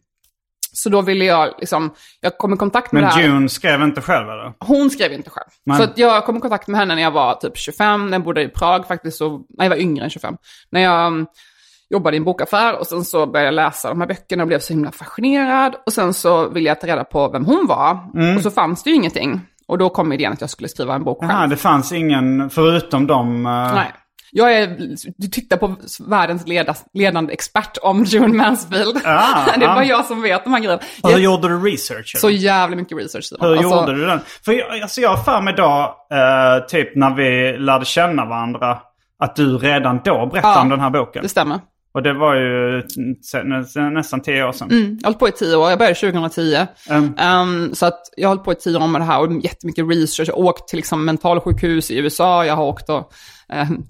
[0.74, 3.24] Så då ville jag liksom, jag kom i kontakt med Men det här.
[3.24, 4.54] June skrev inte själv eller?
[4.60, 5.48] Hon skrev inte själv.
[5.66, 8.24] Men- Så jag kom i kontakt med henne när jag var typ 25, när jag
[8.24, 10.36] bodde i Prag faktiskt, och, nej jag var yngre än 25.
[10.72, 11.26] När jag,
[11.92, 14.60] jobbade i en bokaffär och sen så började jag läsa de här böckerna och blev
[14.60, 15.76] så himla fascinerad.
[15.86, 17.98] Och sen så ville jag ta reda på vem hon var.
[18.38, 19.42] Och så fanns det ju ingenting.
[19.70, 21.32] Och då kom idén att jag skulle skriva en bok själv.
[21.32, 23.46] Jaha, det fanns ingen förutom dem.
[23.46, 23.92] eh, Nej.
[24.32, 24.68] Jag är,
[25.18, 25.76] du tittar på
[26.08, 28.98] världens leda, ledande expert om June Mansfield.
[29.06, 29.74] Ah, det är ah.
[29.76, 30.82] bara jag som vet de här grejerna.
[31.04, 32.18] Hur Jag, gjorde du research?
[32.18, 33.24] så jävla mycket research.
[33.26, 33.48] Simon.
[33.48, 34.20] Hur Alltså, gjorde du den?
[34.46, 38.80] För jag, alltså jag har för mig då, eh, typ när vi lärde känna varandra,
[39.20, 41.24] att du redan då berättade Ja, om den här boken.
[41.24, 41.60] Det stämmer.
[41.94, 42.84] Och det var ju
[43.92, 44.72] nästan tio år sedan.
[44.72, 46.68] Mm, jag har hållit på i tio år, jag började 2010.
[46.90, 47.14] Mm.
[47.18, 49.86] Ehm, så att jag har hållit på i tio år med det här och jättemycket
[49.90, 50.30] research.
[50.30, 53.12] Jag har åkt till liksom, mentalsjukhus i USA, jag har åkt och...
[53.54, 53.86] Um,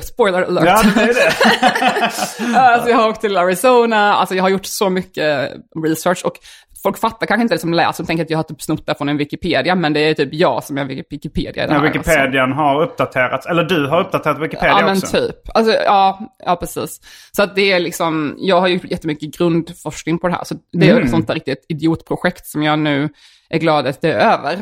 [0.00, 0.64] spoiler alert.
[0.66, 2.58] Ja, det är det.
[2.58, 5.52] alltså, jag har åkt till Arizona, alltså jag har gjort så mycket
[5.84, 6.34] research och
[6.82, 8.94] folk fattar kanske inte det som läser, de tänker att jag har typ snott det
[8.94, 11.68] från en Wikipedia, men det är typ jag som är Wikipedia här.
[11.68, 11.98] alltså.
[11.98, 15.16] Wikipedian har uppdaterats, eller du har uppdaterat Wikipedia Ja, men också.
[15.16, 15.36] typ.
[15.54, 17.00] Alltså, ja, ja, precis.
[17.36, 20.44] Så att det är liksom, jag har gjort jättemycket grundforskning på det här.
[20.44, 21.04] Så det är Mm.
[21.04, 23.08] ett sånt där riktigt idiotprojekt som jag nu
[23.50, 24.58] är glad att det är över.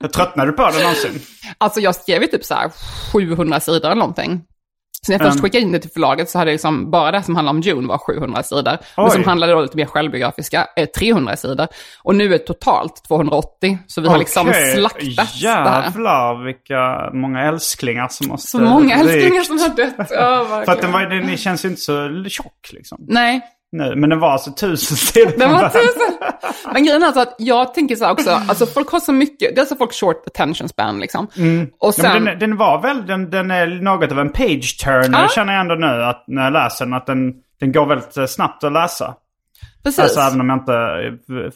[0.14, 1.20] Tröttnade du på det någonsin?
[1.58, 2.70] alltså jag skrev ju typ så här
[3.12, 4.42] 700 sidor eller någonting.
[5.06, 7.22] Så när jag först skickade in det till förlaget så hade jag liksom, bara det
[7.22, 8.78] som handlade om June var 700 sidor.
[8.96, 9.04] Oj.
[9.04, 11.66] Det som handlade då lite mer självbiografiska är 300 sidor.
[12.02, 13.78] Och nu är det totalt 280.
[13.86, 14.74] Så vi har liksom Okej.
[14.74, 15.82] slaktat det här.
[15.82, 18.48] Jävlar vilka många älsklingar som måste...
[18.50, 19.94] Så många älsklingar som har dött.
[20.10, 22.98] Ja, För att den, var, den känns ju inte så tjock liksom.
[23.08, 23.40] Nej,
[23.72, 25.32] Nu, men den var alltså tusen sidor.
[25.38, 26.15] Den var tusen.
[26.72, 29.56] Men grejen är alltså att jag tänker så här också, alltså folk har så mycket,
[29.56, 31.24] dels har folk short attention span liksom.
[31.26, 31.68] Och Mm.
[31.80, 35.22] Ja, sen, men den, den var väl, den, den är något av en page turner
[35.22, 35.28] Ja.
[35.28, 36.94] känner jag ändå nu att när jag läser den.
[36.94, 39.14] Att den, den går väldigt eh, snabbt att läsa.
[39.84, 39.98] precis.
[40.00, 40.72] Alltså även om jag inte...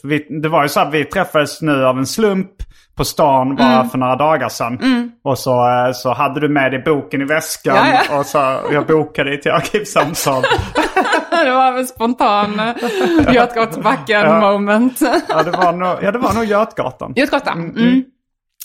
[0.00, 2.50] för Vi, det var ju så att vi träffades nu av en slump
[2.96, 3.88] på stan bara Mm.
[3.90, 5.12] för några dagar sedan.
[5.24, 8.18] Och så, eh, så hade du med dig boken i väskan Ja, ja.
[8.18, 8.38] och så
[8.72, 10.42] jag bokade dig till arkivsamtal.
[11.44, 15.00] det var en spontan eh, Götgatsbacken moment.
[15.28, 17.12] ja, det var nog, ja, det var nog Götgatan.
[17.16, 17.70] Götgatan.
[17.76, 18.04] Mm.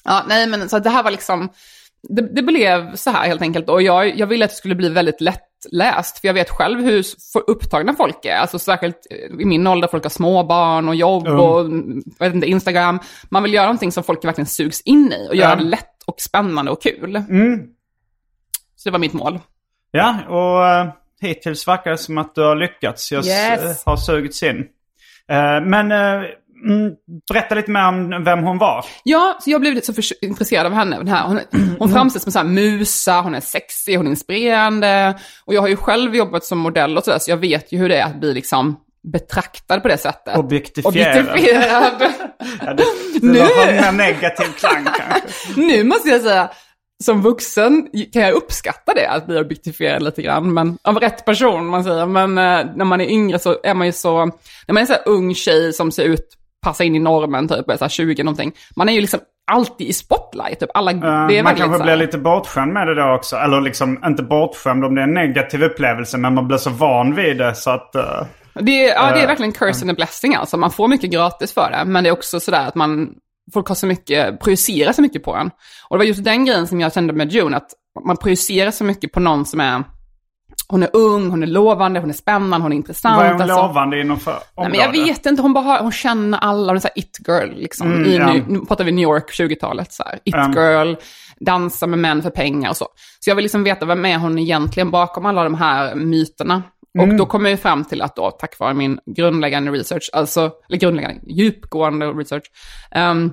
[0.03, 1.49] Ja, nej men så det här var liksom,
[2.09, 3.69] det, det blev så här helt enkelt.
[3.69, 6.19] Och jag, jag ville att det skulle bli väldigt lättläst.
[6.19, 7.03] För jag vet själv hur
[7.47, 8.37] upptagna folk är.
[8.37, 9.07] Alltså särskilt
[9.39, 11.59] i min ålder, folk har småbarn och jobb och
[12.19, 12.99] jag vet inte, Instagram.
[13.29, 16.21] Man vill göra någonting som folk verkligen sugs in i och göra det lätt och
[16.21, 17.23] spännande och kul.
[18.75, 19.39] Så det var mitt mål.
[19.91, 20.87] Ja, och eh,
[21.21, 23.11] hittills verkar det som att du har lyckats.
[23.11, 23.83] Jag Yes.
[23.85, 24.57] har sugits in.
[25.31, 26.13] Eh, men eh,
[26.65, 26.91] mm,
[27.33, 28.85] berätta lite mer om vem hon var.
[29.03, 30.97] Ja, så jag blev lite så intresserad av henne.
[30.97, 31.27] Den här.
[31.27, 31.39] Hon,
[31.79, 35.19] hon framställs som så här musa, hon är sexig, hon är inspirerande.
[35.45, 37.89] Och jag har ju själv jobbat som modell och sådär, så jag vet ju hur
[37.89, 38.79] det är att bli liksom
[39.11, 40.37] betraktad på det sättet.
[40.37, 41.29] Objektifierad.
[41.29, 41.93] Objektifierad.
[42.65, 42.83] Ja, det,
[43.21, 43.39] det Nu!
[43.39, 45.61] var en negativ klang kanske.
[45.61, 46.49] nu måste jag säga,
[47.03, 50.53] som vuxen kan jag uppskatta det, att bli objektifierad lite grann.
[50.53, 52.05] Men av rätt person, man säger.
[52.05, 54.25] Men eh, när man är yngre så är man ju så,
[54.67, 56.27] när man är så här ung tjej som ser ut,
[56.65, 58.51] passa in i normen, typ, är så här 20 någonting.
[58.75, 59.19] Man är ju liksom
[59.51, 60.69] alltid i spotlight, typ.
[60.73, 63.35] Alla, Eh, det är man kanske blir lite bortskämd med det då också.
[63.35, 66.17] Eller liksom inte bortskämd om det är en negativ upplevelse.
[66.17, 67.95] Men man blir så van vid det så att...
[67.95, 68.21] eh,
[68.53, 70.57] Det är, ja, det är verkligen curse and a blessing alltså.
[70.57, 73.09] Man får mycket gratis för det, men det är också sådär att man,
[73.53, 75.51] folk har så mycket, projicerar så mycket på en.
[75.89, 77.69] Och det var just den grejen som jag kände med June, att
[78.05, 79.83] man projicerar så mycket på någon som är,
[80.67, 83.17] hon är ung, hon är lovande, hon är spännande, hon är intressant.
[83.17, 83.57] vad är hon alltså.
[83.57, 84.69] lovande inom för Nej, område?
[84.69, 87.93] men jag vet inte, hon bara har, hon känner alla, hon är så it-girl liksom.
[87.93, 88.33] Mm, I, ja.
[88.47, 90.19] nu, pratar vi New York 20-talet så här.
[90.23, 90.95] It-girl,
[91.39, 92.87] dansa med män för pengar och så.
[93.19, 96.63] Så jag vill liksom veta vem är hon egentligen bakom alla de här myterna.
[96.97, 97.17] Och Mm.
[97.17, 101.21] då kommer jag fram till att då, tack vare min grundläggande research, alltså, eller grundläggande,
[101.27, 102.43] djupgående research,
[102.91, 103.31] ehm,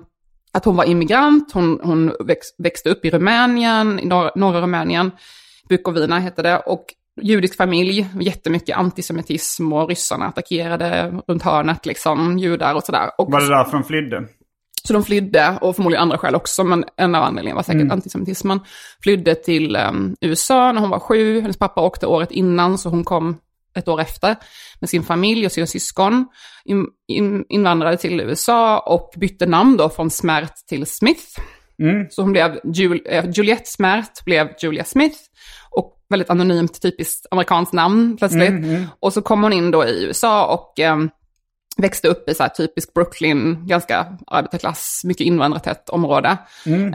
[0.53, 5.11] att hon var immigrant, hon, hon väx, växte upp i Rumänien, i norra, norra Rumänien,
[5.69, 6.85] Bukovina heter det, och
[7.23, 13.11] judisk familj, jättemycket antisemitism och ryssarna attackerade runt hörnet, liksom, judar och sådär.
[13.19, 14.25] Och Var det därför de flydde?
[14.85, 18.61] så de flydde, och förmodligen andra skäl också, men en av anledningarna var säkert antisemitismen.
[19.03, 23.05] Flydde till um, USA när hon var sju, hennes pappa åkte året innan, så hon
[23.05, 23.37] kom
[23.75, 24.37] ett år efter
[24.81, 26.27] med sin familj och sina syskon.
[26.65, 31.41] In, in, invandrade till USA och bytte namn då från Smärt till Smith.
[32.11, 35.19] Så hon blev Jul, eh, Juliette Smärt, blev Julia Smith.
[35.71, 38.51] Och väldigt anonymt, typiskt amerikanskt namn plötsligt.
[39.01, 41.11] Och så kom hon in då i USA och ehm,
[41.77, 46.37] växte upp i så här typisk Brooklyn, ganska arbetarklass, mycket invandrartätt område.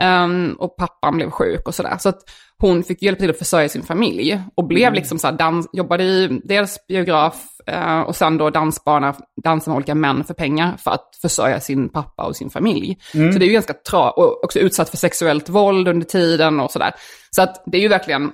[0.00, 1.96] Ehm, och pappan blev sjuk och sådär.
[1.98, 2.20] Så att
[2.58, 4.42] hon fick hjälpa till att försörja sin familj.
[4.54, 9.14] Och blev liksom så här, dans, jobbade i dels biograf eh, och sen då dansbana,
[9.44, 12.98] dansa med olika män för pengar för att försörja sin pappa och sin familj.
[13.32, 16.70] Så det är ju ganska tra och också utsatt för sexuellt våld under tiden och
[16.70, 16.92] sådär.
[17.30, 18.32] Så att det är ju verkligen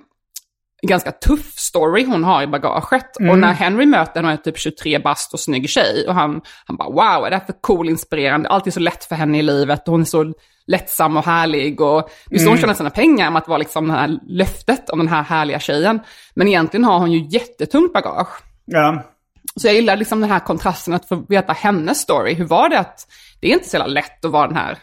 [0.86, 3.16] ganska tuff story hon har i bagaget.
[3.16, 6.04] Och när Henry möter henne, hon är typ 23 bast och snygg tjej.
[6.08, 8.48] Och han, han bara wow, är det här för cool, inspirerande?
[8.48, 9.88] Allt är så lätt för henne i livet.
[9.88, 10.32] Och hon är så
[10.66, 11.80] lättsam och härlig.
[11.80, 14.90] Och det är så hon tjänar sina pengar med att vara liksom det här löftet
[14.90, 16.00] om den här härliga tjejen.
[16.34, 18.42] Men egentligen har hon ju jättetungt bagage.
[18.64, 19.04] Ja.
[19.56, 22.34] Så jag gillar liksom den här kontrasten att få veta hennes story.
[22.34, 23.06] Hur var det att
[23.40, 24.78] det är inte så jävla lätt att vara den här,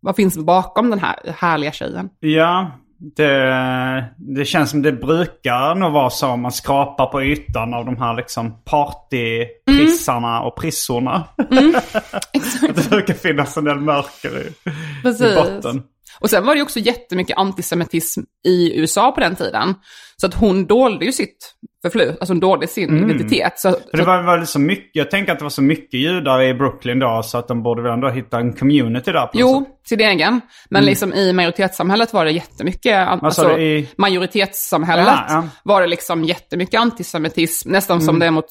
[0.00, 2.10] vad finns bakom den här härliga tjejen?
[2.20, 7.74] Ja, det, det känns som det brukar nog vara så om man skrapar på ytan
[7.74, 11.24] av de här liksom partyprissarna och prissorna.
[12.68, 14.52] Att det brukar finnas en del mörker i,
[15.08, 15.82] i botten.
[16.20, 19.74] Och sen var det också jättemycket antisemitism i USA på den tiden.
[20.20, 23.52] Så att hon dolde ju sitt förflut, alltså hon dolde sin identitet.
[23.58, 26.42] Så, För det var väl så mycket, jag tänker att det var så mycket judar
[26.42, 29.64] i Brooklyn då så att de borde väl ändå hitta en community där på Jo,
[29.64, 29.88] sätt.
[29.88, 30.40] sin egen.
[30.70, 35.44] Men liksom i majoritetssamhället var det jättemycket, alltså i- majoritetssamhället Ja, ja.
[35.64, 38.46] var det liksom jättemycket antisemitism, nästan som det är mot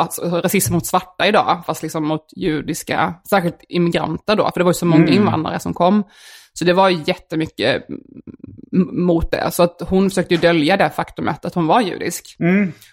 [0.00, 4.70] alltså, rasism mot svarta idag, fast liksom mot judiska, särskilt immigranter då, för det var
[4.70, 6.04] ju så många invandrare som kom.
[6.60, 7.86] Så det var ju jättemycket
[8.92, 12.36] mot det, så att hon försökte ju dölja det faktumet att hon var judisk.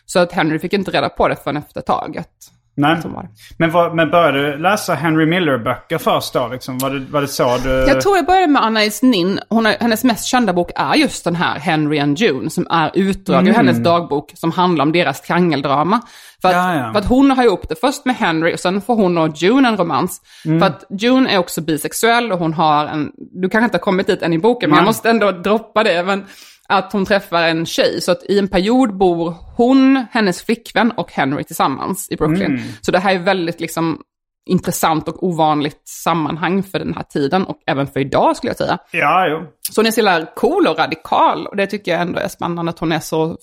[0.05, 2.29] Så att Henry fick inte reda på det förrän efter taget.
[2.29, 2.47] Nej.
[2.47, 3.29] Som var det.
[3.57, 6.47] Men, vad, men började du läsa Henry Miller-böcker först då?
[6.47, 6.77] Liksom?
[6.77, 7.69] Var, det, var det så du...
[7.69, 9.39] Jag tror jag började med Anais Nin.
[9.49, 12.91] Hon har, hennes mest kända bok är just den här Henry and June, som är
[12.93, 16.01] utdrag ur hennes dagbok som handlar om deras triangeldrama.
[16.41, 16.91] För att, Ja, ja.
[16.91, 19.67] för att hon har ihop det först med Henry och sen får hon och June
[19.67, 20.21] en romans.
[20.43, 24.07] För att June är också bisexuell och hon har en, du kanske inte har kommit
[24.07, 24.89] dit än i boken, men jag Nej.
[24.89, 26.03] måste ändå droppa det.
[26.03, 26.25] Men
[26.67, 31.11] att hon träffar en tjej, så att i en period bor hon, hennes flickvän och
[31.11, 32.61] Henry tillsammans i Brooklyn.
[32.81, 34.01] Så det här är väldigt liksom
[34.49, 38.77] intressant och ovanligt sammanhang för den här tiden och även för idag skulle jag säga.
[38.91, 39.47] Ja, jo.
[39.71, 42.69] Så hon är så jävla cool och radikal och det tycker jag ändå är spännande
[42.69, 43.37] att hon är så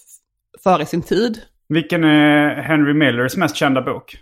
[0.65, 1.41] före sin tid.
[1.69, 4.17] Vilken är Henry Millers mest kända bok?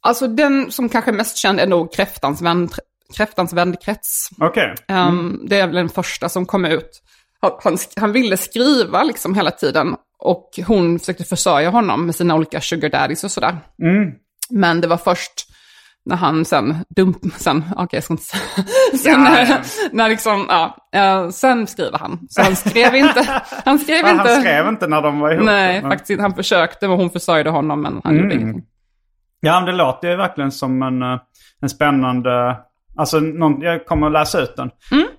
[0.00, 2.68] Alltså den som kanske är mest känd är nog Kräftans, vän,
[3.16, 4.28] kräftans vänkrets.
[4.40, 4.74] Okej.
[4.88, 7.02] Um, Det är väl den första som kom ut.
[7.64, 12.60] Han, han, ville skriva liksom hela tiden och hon försökte försörja honom med sina olika
[12.60, 13.56] sugar daddies och sådär.
[14.50, 15.32] Men det var först
[16.04, 18.42] när han sen dump, sen, okej jag ska inte säga,
[19.02, 19.56] sen, Ja, ja.
[19.92, 20.46] när liksom,
[20.92, 22.18] ja, sen skriver han.
[22.30, 24.10] Så han skrev inte, han skrev inte.
[24.28, 25.44] han skrev inte när de var ihop.
[25.44, 26.22] Nej, Men- faktiskt inte.
[26.22, 28.22] Han försökte, men hon försörjde honom, men han Mm.
[28.24, 28.64] gjorde ingenting.
[29.40, 31.18] Ja, men det låter ju verkligen som en, eh,
[31.62, 32.56] en spännande...
[32.96, 34.70] Alltså, någon, jag kommer att läsa ut den.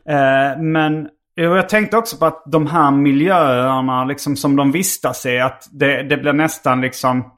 [0.09, 5.39] Eh, men jag tänkte också på att de här miljöerna liksom, som de vistas i,
[5.39, 7.30] att det, det blir nästan liksom...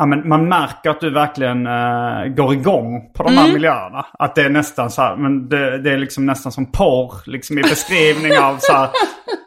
[0.00, 4.06] Ja, men man märker att du verkligen eh, går igång på de här miljöerna.
[4.18, 7.58] Att det är nästan så här, men det, det är liksom nästan som porr liksom
[7.58, 8.88] i beskrivning av så här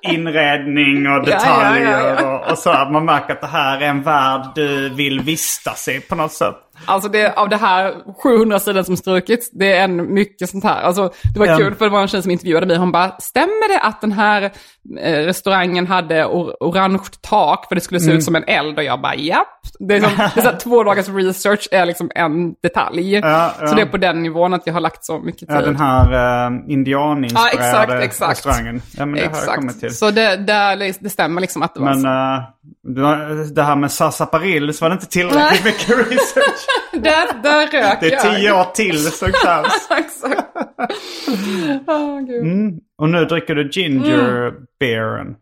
[0.11, 2.39] inredning och Ja, ja, detaljer ja, ja.
[2.39, 2.71] Och, och så.
[2.71, 2.89] Här.
[2.89, 6.55] Man märker att det här är en värld du vill vistas i på något sätt.
[6.85, 10.81] Alltså det, av det här 700 sidan som strukits, det är en mycket sånt här.
[10.81, 11.57] Alltså det var Ja.
[11.57, 14.11] kul för det var en tjej som intervjuade mig, hon bara, stämmer det att den
[14.11, 14.41] här
[15.01, 18.17] eh, restaurangen hade or orange tak för det skulle se Mm.
[18.17, 18.77] ut som en eld?
[18.77, 19.47] Och jag bara, japp.
[19.79, 23.13] Det är, som, det är så här, två dagars research är liksom en detalj.
[23.15, 23.67] Ja, ja.
[23.67, 25.49] Så det är på den nivån att jag har lagt så mycket tid.
[25.57, 28.31] Ja, den här uh, Ja, indianinspirerade exakt, exakt.
[28.31, 28.81] restaurangen.
[28.97, 29.79] Ja, men det har jag kommit Exakt.
[29.79, 29.95] till.
[29.97, 32.07] Så det, det, det stämmer liksom att det var Men så.
[32.07, 32.45] eh, du har-
[33.53, 36.65] det här med Sasa Paril så var det inte tillräckligt mycket research.
[36.93, 38.21] Där, där rök Det är jag.
[38.35, 39.87] tio år till som krävs.
[39.97, 40.47] Exakt.
[42.27, 42.41] Gud.
[42.43, 42.73] Mm.
[42.97, 45.35] Och nu dricker du ginger beeren.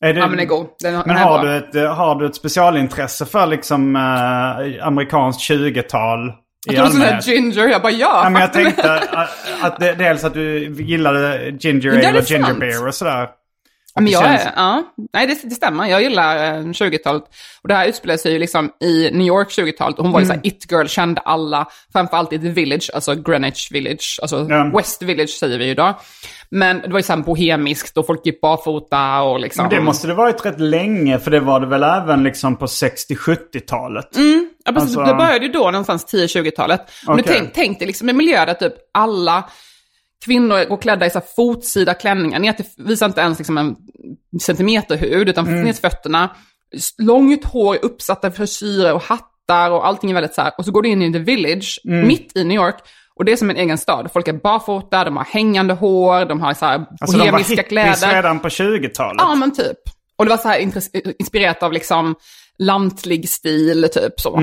[0.00, 0.66] Är det, Ja men den är god.
[0.82, 1.50] Den, Men den är har bra.
[1.50, 6.32] du, ett, eh, har du ett specialintresse för liksom eh, amerikanskt 20-tal i
[6.74, 7.24] Jag trodde du skulle allmänhet?
[7.24, 8.20] säga ginger, jag bara ja.
[8.24, 9.28] Ja, men jag tänkte att,
[9.62, 12.60] att det, dels att du gillade ginger det ale och ginger sant.
[12.60, 13.28] beer och sådär.
[13.98, 14.82] Ja, men jag känns- ja,
[15.12, 15.86] nej det, det stämmer.
[15.86, 17.22] Jag gillar eh, 20-talet.
[17.62, 19.98] Och det här utspelar sig ju liksom i New York 20-talet.
[19.98, 20.36] Och hon var ju Mm.
[20.36, 24.70] såhär it-girl, kände alla, framförallt i The Village, alltså Greenwich Village, alltså Ja.
[24.76, 25.94] West Village säger vi ju idag.
[26.50, 29.62] Men det var ju såhär bohemiskt och folk gick barfota och liksom.
[29.62, 32.66] Men det måste det varit rätt länge, för det var det väl även liksom på
[32.66, 34.08] 60-70-talet?
[34.64, 34.96] Ja, precis.
[34.96, 36.80] Alltså- Det började ju då någonstans 10-20-talet.
[37.06, 37.34] Och nu Okej.
[37.38, 39.44] tänk, tänk dig liksom en miljö där typ alla
[40.24, 42.38] kvinnor går klädda i så fotsida klänningar.
[42.38, 43.76] Ner till, visar inte ens liksom en
[44.40, 46.30] centimeter hud, utan ner till fötterna.
[46.98, 50.52] Långt hår, uppsatta frisyrer och hattar och allting är väldigt så här.
[50.58, 52.76] Och så går du in i The Village, mitt i New York.
[53.14, 54.10] Och det är som en egen stad.
[54.12, 57.54] Folk är barfota, de har hängande hår, de har så här Alltså de var bohemiska
[57.54, 57.68] hippies
[58.00, 58.14] kläder.
[58.14, 59.16] redan på 20-talet?
[59.18, 59.78] Ja, men typ.
[60.16, 60.58] Och det var så här
[61.20, 62.14] inspirerat av liksom
[62.58, 64.42] lantlig stil, typ så.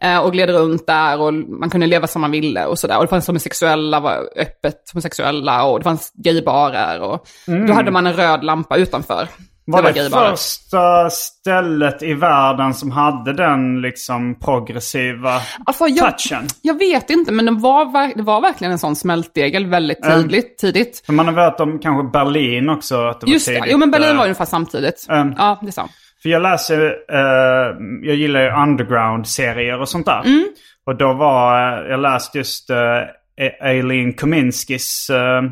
[0.00, 2.96] Eh, och gled runt där och man kunde leva som man ville och sådär.
[2.98, 7.26] Och det fanns homosexuella, var öppet homosexuella och det fanns gaybarer och
[7.68, 9.28] då hade man en röd lampa utanför.
[9.64, 10.30] Var var det, gay bara.
[10.30, 16.46] första stället i världen som hade den liksom progressiva Alltså, jag, touchen?
[16.62, 20.58] jag vet inte, men det var, det var verkligen en sån smältdegel väldigt tidigt.
[20.58, 21.02] tidigt.
[21.06, 22.96] För man har hört om kanske Berlin också.
[23.06, 23.72] Att det Just var det, tidigt.
[23.72, 25.06] jo men Berlin eh, var ungefär samtidigt.
[25.08, 25.34] Mm.
[25.38, 25.90] Ja, det är sant.
[26.22, 30.22] För jag läser, eh, jag gillar ju underground-serier och sånt där.
[30.24, 30.44] Mm.
[30.86, 32.76] Och då var, eh, jag läste just uh,
[33.60, 35.42] Eileen Kominskis uh,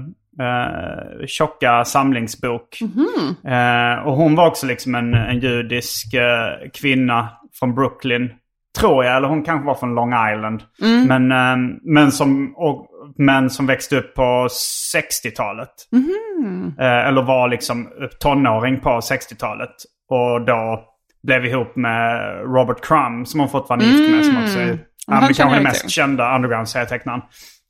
[0.45, 2.79] uh, tjocka samlingsbok.
[2.81, 3.37] Mhm.
[3.53, 7.29] Eh, och hon var också liksom en, en judisk eh, kvinna
[7.59, 8.31] från Brooklyn.
[8.79, 10.63] Tror jag, eller hon kanske var från Long Island.
[10.83, 11.07] Mm.
[11.07, 14.49] Men, eh, men, som, och, men som växte upp på
[14.95, 15.73] 60-talet.
[15.93, 16.75] Mhm.
[16.79, 17.89] Eh, eller var liksom
[18.21, 19.75] tonåring på 60-talet.
[20.11, 20.85] Och då
[21.23, 24.25] blev ihop med Robert Crumb som hon fortfarande är gift med.
[24.25, 25.23] Som också är Mm.
[25.23, 27.21] Han kanske den mest kända underground-serietecknaren.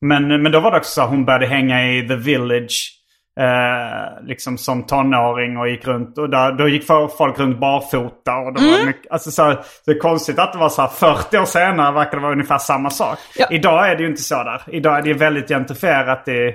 [0.01, 2.97] Men, men då var det också så att hon började hänga i The Village.
[3.41, 6.19] Eh, liksom som tonåring och gick runt.
[6.19, 6.87] Och där, då gick
[7.19, 8.37] folk runt barfota.
[8.37, 8.79] Och det, Mm.
[8.79, 9.55] var mycket, alltså så,
[9.87, 12.59] det är konstigt att det var så här 40 år senare verkar det vara ungefär
[12.59, 13.19] samma sak.
[13.37, 13.47] Ja.
[13.51, 14.63] Idag är det ju inte så där.
[14.67, 16.53] Idag är det ju väldigt gentrifierat i,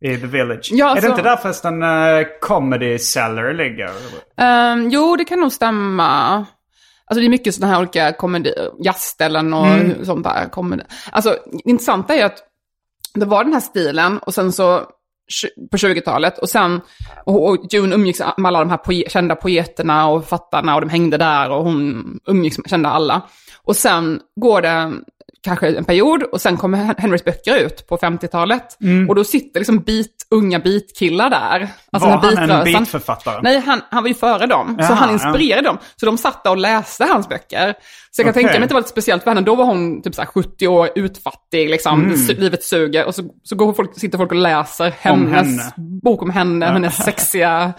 [0.00, 0.68] i The Village.
[0.72, 3.90] Ja, är alltså- det inte där förresten uh, Comedy Cellar ligger?
[4.36, 6.06] Ehm, jo, det kan nog stämma.
[7.06, 10.04] Alltså det är mycket sådana här olika komedi, jazzställen och Mm.
[10.04, 10.48] sånt där.
[10.50, 10.82] Komedi.
[11.12, 12.38] Alltså det intressanta är ju att
[13.14, 14.82] det var den här stilen och sen så
[15.70, 16.80] på 20-talet och sen,
[17.26, 20.90] och, och June umgicks med alla de här poe- kända poeterna och författarna och de
[20.90, 23.22] hängde där och hon umgicks med, kände alla.
[23.62, 24.92] Och sen går det
[25.42, 28.76] kanske en period och sen kommer Hen- Henrys böcker ut på 50-talet.
[29.08, 31.68] Och då sitter liksom beat, unga beatkillar där.
[31.92, 32.20] Alltså Mm.
[32.20, 33.40] var han en beatförfattare?
[33.42, 34.76] Nej, han, han var ju före dem.
[34.78, 35.78] så Jaha, han inspirerade dem.
[35.96, 37.74] Så de satt och läste hans böcker.
[38.12, 38.42] Så jag kan Okej.
[38.42, 39.40] tänka mig att det var lite speciellt för henne.
[39.40, 42.04] Då var hon typ så här 70 år, utfattig, liksom.
[42.04, 42.36] Mm.
[42.38, 43.04] Livet suger.
[43.06, 45.62] Och så, så går folk, sitter folk och läser hennes henne.
[46.02, 47.72] bok om henne, hennes sexiga...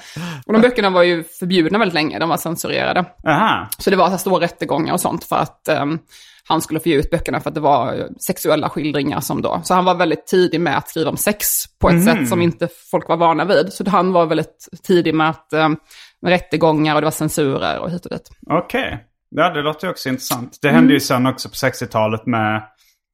[0.45, 3.05] Och de böckerna var ju förbjudna väldigt länge, de var censurerade.
[3.27, 3.67] Aha.
[3.77, 5.99] Så det var så här stora rättegångar och sånt för att ehm,
[6.47, 9.61] han skulle få ge ut böckerna för att det var eh, sexuella skildringar som då.
[9.63, 11.47] Så han var väldigt tidig med att skriva om sex
[11.79, 13.73] på ett sätt som inte folk var vana vid.
[13.73, 15.77] Så han var väldigt tidig med att um,
[16.21, 18.29] med rättegångar och det var censurer och hit och dit.
[18.49, 19.05] Okej.
[19.29, 20.57] Ja, det låter ju också intressant.
[20.61, 22.63] Det hände ju sen också på 60-talet med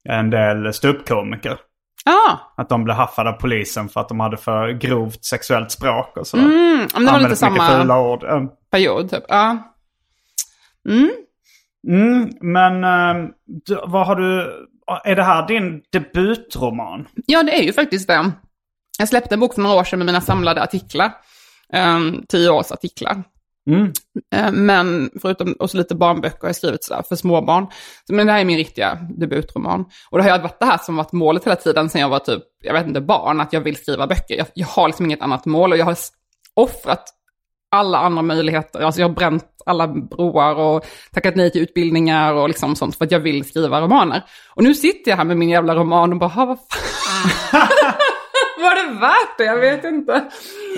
[0.08, 1.58] en del ståuppkomiker.
[2.04, 6.16] Ja, Att de blev haffade av polisen för att de hade för grovt sexuellt språk
[6.16, 6.44] och sådär.
[6.44, 8.24] mm, men det var lite samma fula ord.
[8.24, 8.48] Mm.
[8.70, 9.24] period typ.
[9.28, 9.74] Ja.
[10.88, 11.10] Mm.
[11.88, 13.30] Mm, men eh,
[13.86, 14.54] vad har du...
[15.04, 17.08] Är det här din debutroman?
[17.26, 18.32] ja, det är ju faktiskt det.
[18.98, 21.12] Jag släppte en bok för några år sedan med mina samlade artiklar.
[21.72, 23.22] Um, tio års artiklar.
[23.70, 23.92] Mm.
[24.34, 27.66] Eh, Men förutom, och så lite barnböcker har jag skrivit sådär för småbarn.
[28.08, 29.84] Men det här är min riktiga debutroman.
[30.10, 32.18] Och det har ju varit det här som varit målet hela tiden sen jag var
[32.18, 34.34] typ, jag vet inte, barn, att jag vill skriva böcker.
[34.34, 35.96] Jag, jag har liksom inget annat mål och jag har
[36.54, 37.04] offrat
[37.70, 38.80] alla andra möjligheter.
[38.80, 43.04] Alltså jag har bränt alla broar och tackat nej till utbildningar och liksom sånt för
[43.04, 44.22] att jag vill skriva romaner.
[44.54, 47.60] Och nu sitter jag här med min jävla roman och bara, "Ha, vad fan.
[48.60, 49.44] Var det värt det?
[49.44, 50.24] Jag vet inte.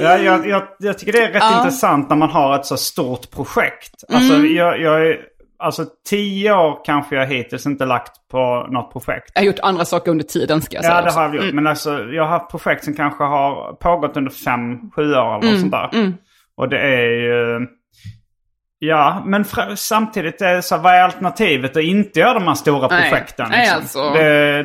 [0.00, 1.58] Ja, jag, jag, jag tycker det är rätt Ja.
[1.58, 4.04] intressant när man har ett så stort projekt.
[4.12, 4.54] Alltså, Mm.
[4.56, 5.16] jag, jag
[5.58, 9.30] alltså tio år kanske jag hittills inte lagt på något projekt.
[9.34, 11.18] Jag har gjort andra saker under tiden ska jag säga Ja, det också.
[11.18, 11.54] har jag gjort.
[11.54, 15.50] Men alltså, jag har haft projekt som kanske har pågått under fem, sju år eller
[15.50, 16.12] något sånt där.
[16.56, 17.66] Och det är ju...
[18.82, 19.44] Ja, men
[19.76, 23.10] samtidigt är så vad är alternativet att inte göra de här stora Nej.
[23.10, 23.46] projekten?
[23.50, 24.02] Nej, liksom?
[24.02, 24.22] alltså.
[24.22, 24.62] Det,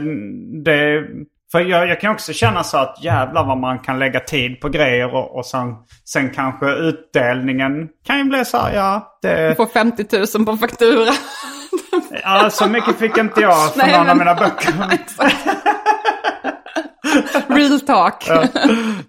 [0.63, 1.03] det,
[1.51, 4.69] för jag, jag kan också känna så att jävlar vad man kan lägga tid på
[4.69, 5.75] grejer och, och sen,
[6.05, 9.57] sen kanske utdelningen kan ju bli så här, ja, det...
[9.57, 10.05] Få 50
[10.37, 11.11] 000 på faktura.
[12.23, 14.73] Ja, så mycket fick inte jag Nej, någon av men- mina böcker.
[17.55, 18.27] Real talk.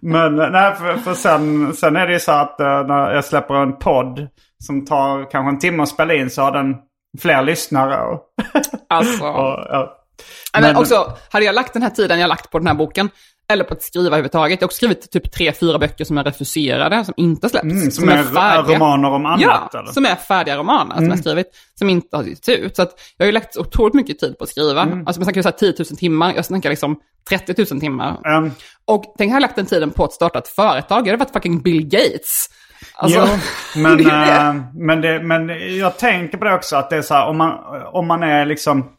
[0.01, 3.55] Men nej, för, för sen, sen är det ju så att eh, när jag släpper
[3.55, 4.29] en podd
[4.67, 6.77] som tar kanske en timme att spela in så har den
[7.21, 8.03] fler lyssnare.
[8.03, 8.23] Och,
[8.89, 9.25] Alltså.
[9.29, 10.07] och, ja.
[10.53, 13.11] men, men- också, hade jag lagt den här tiden jag lagt på den här boken,
[13.49, 14.61] eller på att skriva överhuvudtaget.
[14.61, 17.65] Jag har också skrivit typ tre, fyra böcker som är refuserade, som inte släppts.
[17.65, 19.83] Mm, som, är, romaner om annat Ja, eller?
[19.83, 19.93] Mm.
[19.93, 21.47] som är färdiga romaner som jag har skrivit,
[21.79, 22.77] som inte har getts ut.
[22.77, 24.83] Så att jag har ju lagt otroligt mycket tid på att skriva.
[24.83, 25.07] Mm.
[25.07, 26.97] Alltså man snackar ju så här 10 000 timmar, jag snackar liksom
[27.29, 28.21] 30 000 timmar.
[28.25, 28.51] Mm.
[28.85, 31.33] Och tänk, har jag lagt den tiden på att starta ett företag, jag hade varit
[31.33, 32.49] fucking Bill Gates.
[32.95, 36.91] Alltså, jo, men, det är eh, men, det, men jag tänker på det också att
[36.91, 37.59] det är så här om man,
[37.93, 38.93] om man är liksom...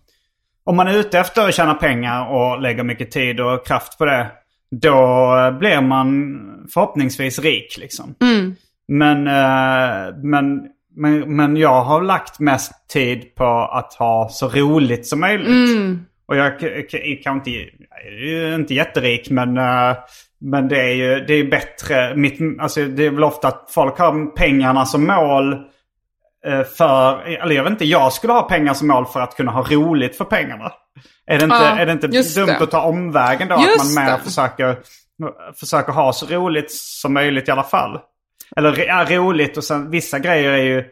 [0.63, 4.05] Om man är ute efter att tjäna pengar och lägger mycket tid och kraft på
[4.05, 4.27] det.
[4.71, 4.97] Då
[5.59, 6.37] blir man
[6.73, 8.15] förhoppningsvis rik liksom.
[8.87, 10.61] Men, eh, men,
[10.95, 15.47] men, men jag har lagt mest tid på att ha så roligt som möjligt.
[16.27, 19.95] Och jag, jag, jag kan inte, är inte jätterik men, eh,
[20.41, 22.15] Men det är ju det är bättre.
[22.15, 25.53] Mitt, alltså det är väl ofta att folk har pengarna som mål.
[26.45, 29.51] eh, För, eller jag vet inte, jag skulle ha pengar som mål för att kunna
[29.51, 30.71] ha roligt för pengarna.
[31.25, 32.61] Är det inte, Ja, är det inte dumt det.
[32.63, 33.55] att ta omvägen då?
[33.61, 34.23] Just att man mer det.
[34.23, 34.77] försöker,
[35.59, 37.99] försöker ha så roligt som möjligt i alla fall.
[38.55, 40.85] Eller ja, roligt och sen vissa grejer är ju...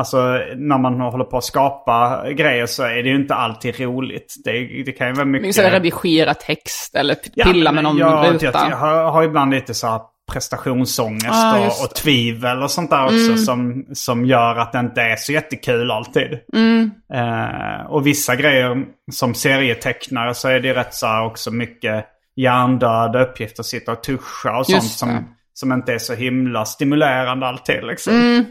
[0.00, 0.16] Alltså
[0.56, 4.34] när man håller på att skapa grejer så är det ju inte alltid roligt.
[4.44, 5.54] Det, det kan ju vara Men mycket...
[5.54, 8.44] så här, redigera text eller Ja, pilla men med någon jag, ruta.
[8.44, 10.00] Jag, jag har, har ibland lite så här
[10.32, 15.00] prestationsångest Ah, och, och tvivel och sånt där också som, som gör att det inte
[15.00, 16.38] är så jättekul alltid.
[16.52, 16.90] Mm.
[17.14, 23.22] Eh, och vissa grejer som serietecknare så är det rätt så här också mycket hjärndöda
[23.22, 23.62] uppgifter.
[23.62, 27.84] Sitta och tuscha och sånt som, som inte är så himla stimulerande alltid.
[27.84, 28.14] Liksom.
[28.14, 28.44] Mm.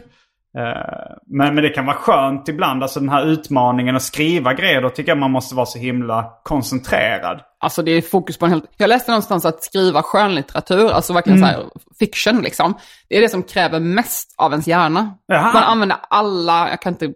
[0.58, 2.82] Eh, men, men det kan vara skönt ibland.
[2.82, 4.82] Alltså den här utmaningen att skriva grejer.
[4.82, 7.40] Då tycker jag man måste vara så himla koncentrerad.
[7.60, 8.64] Alltså det är fokus på en helt...
[8.76, 11.50] Jag läste någonstans att skriva skönlitteratur, alltså verkligen Mm.
[11.50, 12.74] så här fiction liksom.
[13.08, 15.14] Det är det som kräver mest av ens hjärna.
[15.26, 15.52] Jaha.
[15.52, 17.12] Man använder alla, jag kan inte,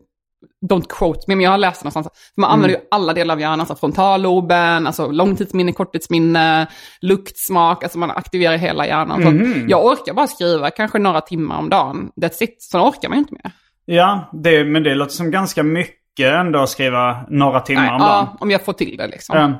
[0.70, 2.08] don't quote me, men jag har läst det någonstans.
[2.36, 2.80] Man använder Mm.
[2.80, 6.66] ju alla delar av hjärnan, alltså frontalloben, alltså långtidsminne, korttidsminne,
[7.00, 9.22] luktsmak, alltså man aktiverar hela hjärnan.
[9.22, 9.64] Så Mhm.
[9.68, 12.62] Jag orkar bara skriva kanske några timmar om dagen, that's it.
[12.62, 13.52] Sen orkar man ju inte mer.
[13.84, 18.00] Ja, det, men det låter som ganska mycket ändå att skriva några timmar Nej, om
[18.00, 18.10] dagen.
[18.30, 19.36] ja, om jag får till det liksom.
[19.38, 19.54] Um,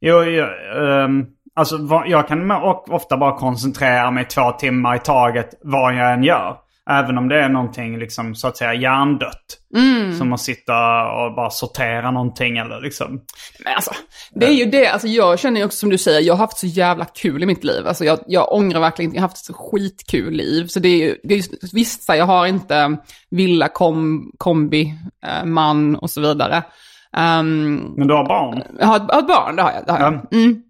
[0.00, 0.44] jo, jo,
[0.82, 2.50] ehm, alltså jag kan
[2.90, 6.56] ofta bara koncentrera mig två timmar i taget vad jag än gör.
[6.90, 9.58] Även om det är någonting liksom så att säga hjärndött.
[9.76, 10.18] Mm.
[10.18, 13.20] Som att sitta och bara sortera någonting eller liksom.
[13.64, 13.90] Men alltså,
[14.34, 16.58] det är ju det, alltså jag känner ju också som du säger, jag har haft
[16.58, 17.86] så jävla kul i mitt liv.
[17.86, 20.66] Alltså jag, jag ångrar verkligen inte, jag har haft så skitkul liv.
[20.66, 22.96] Så det är ju, det är, ju- visst, så här, jag har inte
[23.30, 24.94] villa, kom, kombi,
[25.26, 26.62] eh, man och så vidare.
[27.16, 28.62] Ehm, Men du har barn.
[28.78, 29.86] jag har jag har ett barn, det har jag.
[29.86, 30.14] Det har jag.
[30.30, 30.36] Ja.
[30.38, 30.62] Mm.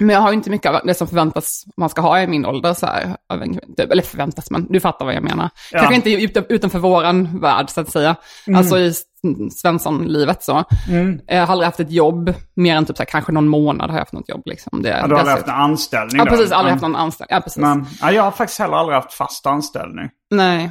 [0.00, 2.46] Men jag har ju inte mycket av det som förväntas man ska ha i min
[2.46, 2.74] ålder.
[2.74, 3.16] Så här,
[3.76, 5.50] typ, eller förväntas, men du fattar vad jag menar.
[5.72, 5.78] Ja.
[5.78, 8.16] Kanske inte utan, utanför våran värld, så att säga.
[8.56, 8.94] Alltså i
[9.62, 10.64] Svensson-livet så.
[11.26, 13.96] Jag har aldrig haft ett jobb, mer än typ så här, kanske någon månad har
[13.96, 14.42] jag haft något jobb.
[14.44, 14.82] Liksom.
[14.82, 16.30] Det, Ja, du har aldrig haft en anställning Ja, då?
[16.30, 16.52] precis.
[16.52, 16.74] Aldrig Ja.
[16.74, 17.34] haft någon anställning.
[17.34, 17.58] Ja, precis.
[17.58, 20.08] Men, ja, jag har faktiskt heller aldrig haft fast anställning.
[20.30, 20.70] Nej.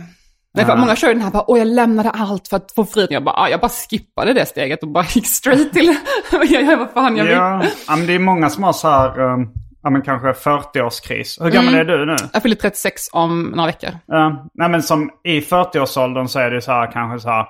[0.54, 3.08] Nej, för många kör den här bara, åh jag lämnade allt för att få frid.
[3.10, 5.96] Jag bara, ah, jag bara skippade det steget och bara gick straight till,
[6.32, 7.34] jag gör vad fan jag vill.
[7.34, 9.50] Ja, ja, men det är många som har så här, um,
[9.84, 11.44] ja men kanske 40-årskris.
[11.44, 11.90] Hur gammal Mm.
[11.90, 12.16] är du nu?
[12.34, 13.90] Jag fyller 36 om några veckor.
[14.06, 17.46] Ja, nej men som i 40-årsåldern så är det så här kanske så här.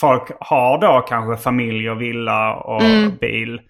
[0.00, 3.16] Folk har då kanske familj och villa och Mm.
[3.20, 3.60] bil.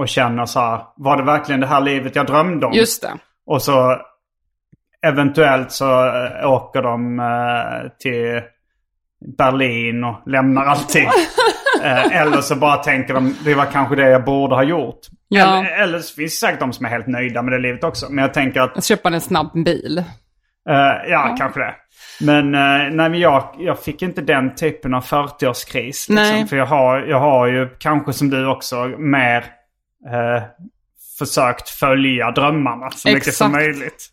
[0.00, 2.72] Och känner så här, var det verkligen det här livet jag drömde om?
[2.72, 3.12] Just det.
[3.46, 3.96] Och så
[5.06, 8.40] eventuellt så äh, åker de äh, till
[9.38, 11.08] Berlin och lämnar allting.
[11.84, 14.98] Eh, eller så bara tänker de, det var kanske det jag borde ha gjort.
[15.28, 15.58] Ja.
[15.58, 18.06] Eller, eller så finns det säkert de som är helt nöjda med det livet också.
[18.10, 19.98] Men jag tänker att köpa en snabb bil.
[20.68, 21.74] Eh, ja, kanske det.
[22.20, 26.10] Men, uh, nej, men jag, jag fick inte den typen av 40-årskris.
[26.10, 26.48] Liksom.
[26.48, 29.44] För jag har, jag har ju, kanske som du också, mer
[30.06, 30.42] eh,
[31.18, 33.64] försökt följa drömmarna så mycket som Exakt.
[33.64, 34.08] möjligt.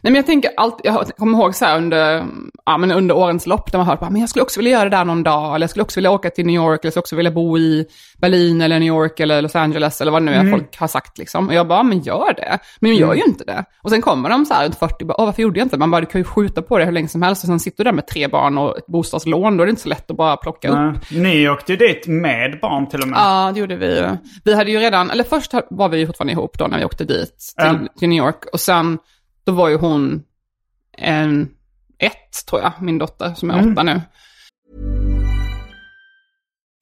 [0.00, 2.24] Nej men jag tänker alltid, jag kommer ihåg så här under,
[2.66, 4.96] ja, men under årens lopp där man hört men jag skulle också vilja göra det
[4.96, 7.00] där någon dag, eller jag skulle också vilja åka till New York, eller jag skulle
[7.00, 7.86] också vilja bo i
[8.18, 11.18] Berlin eller New York eller Los Angeles eller vad det nu är folk har sagt
[11.18, 11.48] liksom.
[11.48, 12.58] Och jag bara, men gör det.
[12.80, 13.64] Men jag gör ju inte det.
[13.82, 15.78] Och sen kommer de så här runt 40, bara, Åh, varför gjorde jag inte?
[15.78, 17.84] Man bara, du kan ju skjuta på det hur länge som helst och sen sitter
[17.84, 20.16] du där med tre barn och ett bostadslån, då är det inte så lätt att
[20.16, 20.78] bara plocka upp.
[20.78, 23.18] Uh, ni åkte ju dit med barn till och med.
[23.18, 24.08] Ja, det gjorde vi ju.
[24.44, 27.04] Vi hade ju redan, eller först var vi ju fortfarande ihop då när vi åkte
[27.04, 27.98] dit till, Ja.
[27.98, 28.44] till New York.
[28.52, 28.98] Och sen,
[29.44, 30.24] då var ju hon
[30.92, 31.50] en,
[31.98, 34.00] ett tror jag, min dotter som är åtta nu.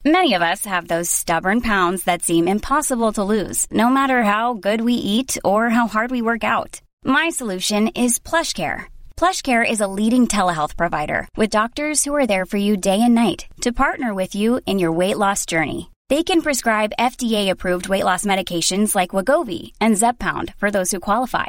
[0.05, 4.55] Many of us have those stubborn pounds that seem impossible to lose, no matter how
[4.55, 6.81] good we eat or how hard we work out.
[7.05, 8.87] My solution is PlushCare.
[9.17, 13.15] PlushCare is a leading telehealth provider with doctors who are there for you day and
[13.15, 15.91] night to partner with you in your weight loss journey.
[16.09, 21.49] They can prescribe FDA-approved weight loss medications like Wagovi and Zepbound for those who qualify.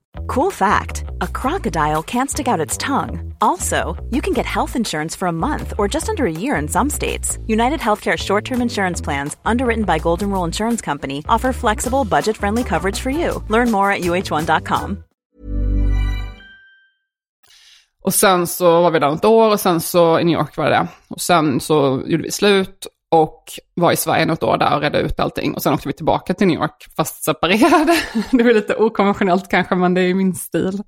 [0.27, 3.33] Cool fact a crocodile can't stick out its tongue.
[3.41, 6.67] Also, you can get health insurance for a month or just under a year in
[6.67, 7.37] some states.
[7.47, 12.37] United Healthcare short term insurance plans, underwritten by Golden Rule Insurance Company, offer flexible, budget
[12.37, 13.43] friendly coverage for you.
[13.49, 15.03] Learn more at uh1.com.
[18.03, 20.69] Och sen så var vi där ett år och sen så i New York var
[20.69, 20.87] det.
[21.07, 23.43] Och sen så gjorde vi slut och
[23.75, 25.53] var i Sverige något år där och redde ut allting.
[25.53, 27.93] Och sen åkte vi tillbaka till New York, fast separerade.
[28.31, 30.81] Det var lite okonventionellt kanske, men det är min stil.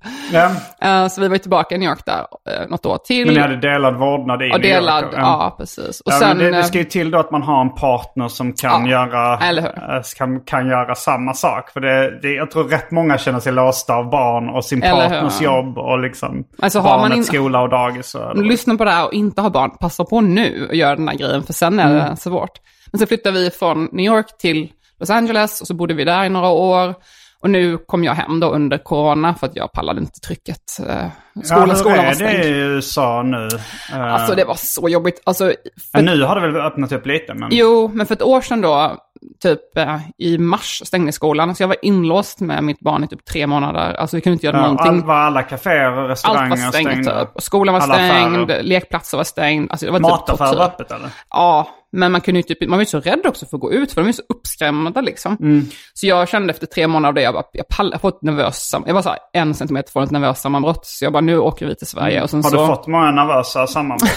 [0.82, 2.18] Eh, Så vi var tillbaka i New York där
[2.50, 3.26] eh, något år till.
[3.26, 5.16] Men ni hade delad vårdnad i och New York, delad, då?
[5.16, 6.00] ja precis.
[6.00, 8.28] Och Ja, sen, det, det eh, ska ju till då att man har en partner
[8.28, 9.58] som kan, Ja, göra, hur?
[9.58, 11.70] eh, kan, kan göra samma sak.
[11.70, 15.02] För det, det, jag tror rätt många känner sig låsta av barn och sin Eller
[15.02, 15.08] hur?
[15.08, 18.14] partners jobb och liksom Alltså, barnets in- skola och dagis.
[18.14, 21.08] Och, lyssna på det här och inte ha barn, passa på nu och göra den
[21.08, 22.60] här grejen, för sen är det svårt.
[22.92, 26.24] Men så flyttade vi från New York till Los Angeles och så bodde vi där
[26.24, 26.94] i några år.
[27.40, 30.78] Och nu kom jag hem då under corona för att jag pallade inte trycket.
[30.88, 31.06] Eh,
[31.42, 32.44] Skolan, ja, hur skolan var är det stängd.
[32.44, 33.48] i USA nu?
[33.92, 35.22] Eh, Alltså det var så jobbigt.
[35.26, 35.52] Alltså,
[35.92, 37.48] för, nu har det väl öppnat upp lite, men...
[37.52, 38.96] jo, men för ett år sedan då,
[39.42, 41.54] typ eh, i mars stängde skolan.
[41.54, 43.94] Så jag var inlåst med mitt barn i typ tre månader.
[43.94, 44.86] Alltså vi kunde inte göra Ja, någonting.
[44.88, 47.24] all, var alla kaféer och Allt restauranger var stängt stängda?
[47.24, 47.42] typ.
[47.42, 48.62] Skolan var Alla stängd, affärer.
[48.62, 49.70] lekplatser var stängd.
[49.70, 51.08] Alltså, det var typ Mataffärer var öppet eller?
[51.30, 53.72] Ja, men man kunde ju typ, man var ju så rädd också för att gå
[53.72, 55.36] ut, för de är så uppskrämda liksom.
[55.40, 55.66] Mm.
[55.94, 58.22] Så jag kände efter tre månader av det, jag bara, jag pallar, jag får ett
[58.22, 60.86] nervöst, jag var så här en centimeter från ett nervöst sammanbrott.
[60.86, 62.22] Så jag bara, nu åker vi till Sverige.
[62.22, 62.60] Och sen Har så...
[62.60, 64.10] du fått många nervösa sammanbrott?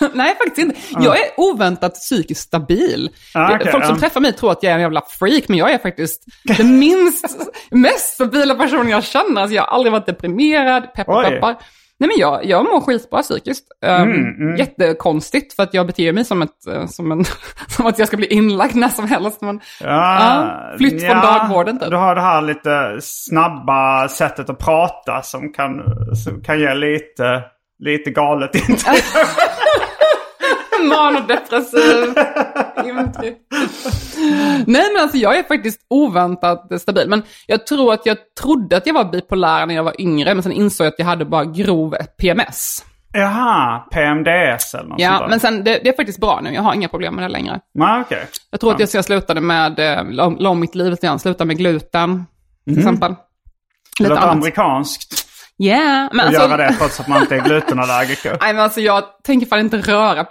[0.14, 0.80] Nej, faktiskt inte.
[0.90, 3.10] Jag är oväntat psykiskt stabil.
[3.34, 4.00] Det- okej, Folk som ja.
[4.00, 6.24] träffar mig tror att jag är en jävla freak, men jag är faktiskt
[6.58, 9.40] den minst, mest stabila personen jag känner.
[9.40, 11.56] Alltså, jag har aldrig varit deprimerad, peppar peppar.
[12.00, 13.64] Nej men jag, jag mår skitbra psykiskt.
[13.86, 17.24] Um, Jättekonstigt för att jag beter mig som, ett, eh, som, en,
[17.68, 19.40] som att jag ska bli inlagd när som helst.
[19.40, 21.90] Men, Ja, flytt från dagvården, typ.
[21.90, 25.82] Du har det här lite snabba sättet att prata som kan,
[26.16, 27.42] som kan ge lite,
[27.78, 29.04] lite galet intryck.
[30.88, 32.14] Manodepressiv
[32.84, 33.38] intryck.
[34.66, 37.08] Nej men alltså jag är faktiskt oväntat stabil.
[37.08, 40.34] Men jag tror att jag trodde att jag var bipolär när jag var yngre.
[40.34, 42.84] Men sen insåg jag att jag hade bara grov PMS.
[43.16, 45.28] Jaha, PMDS eller något sånt Ja, där.
[45.28, 46.50] men sen det, det är faktiskt bra nu.
[46.54, 47.60] Jag har inga problem med det längre.
[47.74, 48.26] Nej, okej.
[48.50, 51.06] Jag tror att jag, så jag slutade med, eh, la la om mitt liv lite
[51.06, 51.18] grann.
[51.18, 52.26] Slutade med gluten
[52.68, 53.10] till exempel.
[53.10, 53.16] Mhm.
[53.98, 54.36] Det Lite låter annat.
[54.36, 55.20] amerikanskt
[55.58, 58.30] Yeah, men att alltså, göra det trots att man inte är glutenallergiker.
[58.40, 60.26] Nej, men alltså jag tänker fan inte röra.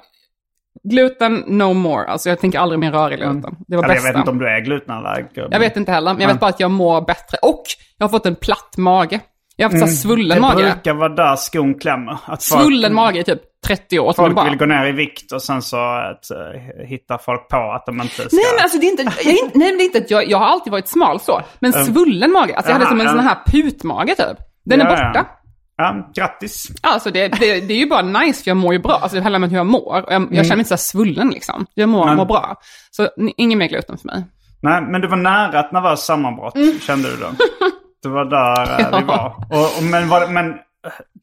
[0.84, 2.06] Gluten, no more.
[2.06, 3.56] Alltså jag tänker aldrig mer röra i gluten.
[3.68, 4.08] Det var jag bästa.
[4.08, 5.48] vet inte om du är glutenallergiker.
[5.52, 7.38] Jag vet inte heller, men jag vet bara att jag mår bättre.
[7.42, 7.64] Och
[7.98, 9.20] jag har fått en platt mage.
[9.56, 9.96] Jag har haft mm.
[9.96, 10.64] svullen Det mage.
[10.64, 12.18] brukar vara där skon klämmer.
[12.26, 14.14] Att folk, Svullen mage i typ 30 år.
[14.14, 14.50] Så det folk bara...
[14.50, 18.02] vill gå ner i vikt och sen så att, eh, hittar folk på att de
[18.02, 18.28] inte ska...
[18.32, 20.30] Nej men alltså det är inte, jag, är nej, men det är inte att jag,
[20.30, 21.42] jag har alltid varit smal så.
[21.60, 24.38] Men svullen mage, alltså jag hade som en sån här putmage typ.
[24.66, 25.12] Den är Ja, borta.
[25.16, 25.40] ja.
[25.78, 26.68] Ja, grattis.
[26.82, 28.92] Alltså det, det, det är ju bara nice för jag mår ju bra.
[29.02, 30.02] Alltså det handlar om hur jag mår.
[30.06, 30.30] Och Jag, Mm.
[30.34, 31.66] jag känner mig inte så svullen liksom.
[31.74, 32.56] Jag mår, mår bra.
[32.92, 34.24] Så ingen mer gluten för mig.
[34.62, 36.80] Nej, men det var nära ett nervöst sammanbrott, Mm.
[36.80, 37.28] kände du då?
[38.04, 39.36] Det var där eh, vi var.
[39.50, 40.54] Och, och, men var, men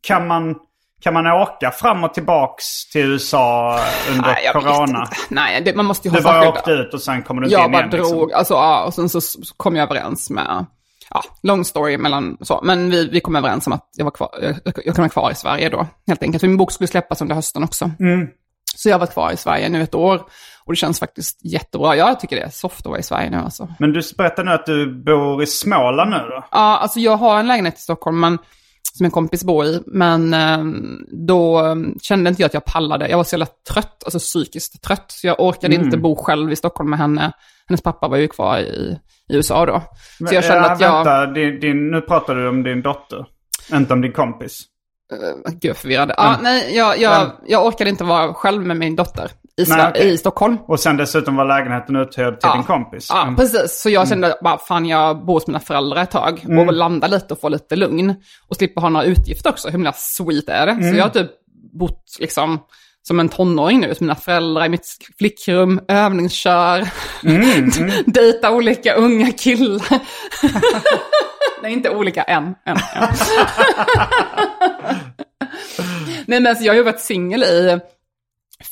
[0.06, 0.54] kan, man,
[1.02, 3.78] kan man åka fram och tillbaks till USA
[4.10, 5.08] under Nej, jag corona?
[5.28, 7.54] Nej, det, man måste ju ha Du bara åkte ut och sen kommer du inte
[7.54, 7.90] Jag in bara igen?
[7.90, 8.38] drog, Liksom.
[8.38, 9.20] alltså ja, och sen så
[9.56, 10.66] kom jag överens med,
[11.10, 14.30] ja, long story mellan så, men vi, vi kom överens om att jag var kvar,
[14.42, 16.40] jag, jag kan vara kvar i Sverige då, helt enkelt.
[16.40, 17.90] För min bok skulle släppas under hösten också.
[18.00, 18.28] Mm.
[18.76, 20.22] Så jag har varit kvar i Sverige nu ett år
[20.64, 21.96] och det känns faktiskt jättebra.
[21.96, 23.68] Jag tycker det är soft att vara i Sverige nu alltså.
[23.78, 26.44] Men du berättar nu att du bor i Småland nu då?
[26.50, 28.38] Ja, alltså jag har en lägenhet i Stockholm, men,
[28.94, 30.64] som en kompis bor i, men eh,
[31.26, 33.08] då eh, kände inte jag att jag pallade.
[33.08, 36.02] Jag var så jävla trött, alltså psykiskt trött, så jag orkade inte Mm.
[36.02, 37.32] bo själv i Stockholm med henne.
[37.66, 38.98] Hennes pappa var ju kvar i,
[39.30, 39.82] i USA då.
[40.28, 40.92] Så jag kände ja, att jag...
[41.04, 43.26] Vänta, din, din, nu pratar du om din dotter.
[43.72, 44.62] Inte om din kompis.
[45.12, 46.12] Uh, gud, förvirrad.
[46.16, 49.86] Ja, nej, jag, jag, Men- jag orkade inte vara själv med min dotter i, Nej,
[49.90, 50.08] okej.
[50.12, 50.56] i Stockholm.
[50.66, 52.54] Och sen dessutom var lägenheten uthyrd till Ja.
[52.54, 53.06] din kompis.
[53.10, 53.36] Ja, Mm.
[53.36, 53.80] precis.
[53.82, 57.34] Så jag kände bara, fan jag bor hos mina föräldrar ett tag och landa lite
[57.34, 58.14] och få lite lugn.
[58.48, 59.68] Och slippa ha några utgifter också.
[59.68, 60.90] Hur himla sweet är det?
[60.90, 61.30] Så jag har typ
[61.78, 62.58] bott liksom
[63.10, 64.86] som en tonåring nu hos mina föräldrar i mitt
[65.18, 66.88] flickrum, övningskör,
[68.10, 70.00] dejta olika unga killar.
[71.62, 72.44] Nej, inte olika än.
[72.44, 73.08] än, än.
[76.26, 77.80] Nej, men alltså, jag har ju varit singel i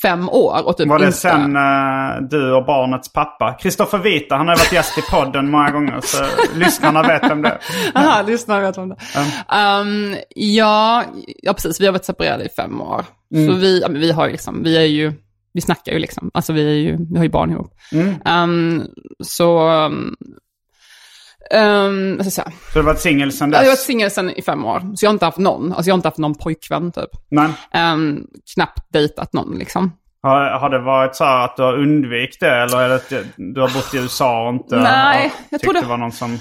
[0.01, 1.17] fem år och typ Var det inte...
[1.17, 3.57] sen eh, du och barnets pappa?
[3.59, 6.01] Kristoffer Vita, han har varit gäst i podden många gånger.
[6.01, 7.59] Så lyssnarna vet vem det.
[7.95, 8.95] Aha, lyssnare vet om det.
[9.55, 11.03] Um, ja,
[11.41, 11.81] ja, precis.
[11.81, 13.05] Vi har varit separerade i fem år.
[13.47, 15.13] Så vi, vi har liksom, vi är ju,
[15.53, 17.73] vi snackar ju liksom, alltså vi, är ju, vi har ju barn ihop.
[18.25, 18.87] Um,
[19.23, 19.59] så,
[21.53, 22.51] um, vad ska jag säga?
[22.51, 23.85] Så du har varit singel sedan Jag har varit dess?
[23.85, 25.73] singel sedan i fem år, så jag har inte haft någon.
[25.73, 27.09] Alltså jag har inte haft någon pojkvän typ.
[27.31, 27.53] Men
[27.93, 29.91] Um, knappt dejtat någon liksom.
[30.21, 32.55] har, har det varit så att du har undvikit det?
[32.63, 35.73] Eller är det att du har bott i USA och inte Nej, har jag tror
[35.73, 36.37] det- det var någon som...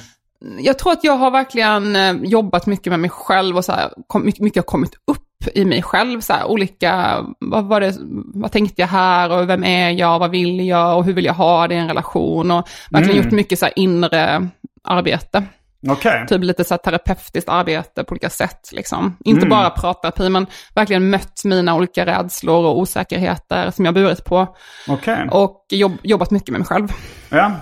[0.61, 3.91] Jag tror att jag har verkligen eh, jobbat mycket med mig själv och så här,
[4.07, 6.21] kom, mycket, mycket har kommit upp i mig själv.
[6.21, 7.95] Så här, olika, vad, var det,
[8.35, 11.35] vad tänkte jag här och vem är jag, vad vill jag och hur vill jag
[11.35, 12.51] ha det i en relation.
[12.51, 14.49] Och verkligen gjort mycket så här inre
[14.85, 15.43] arbete.
[15.89, 16.27] Okej.
[16.29, 18.73] Typ lite så här terapeutiskt arbete på olika sätt.
[18.73, 19.17] Liksom.
[19.25, 24.57] Inte bara pratterapi, men verkligen mött mina olika rädslor och osäkerheter som jag burit på.
[24.89, 25.29] Okej.
[25.31, 26.89] Och jobb, jobbat mycket med mig själv.
[27.29, 27.53] Ja.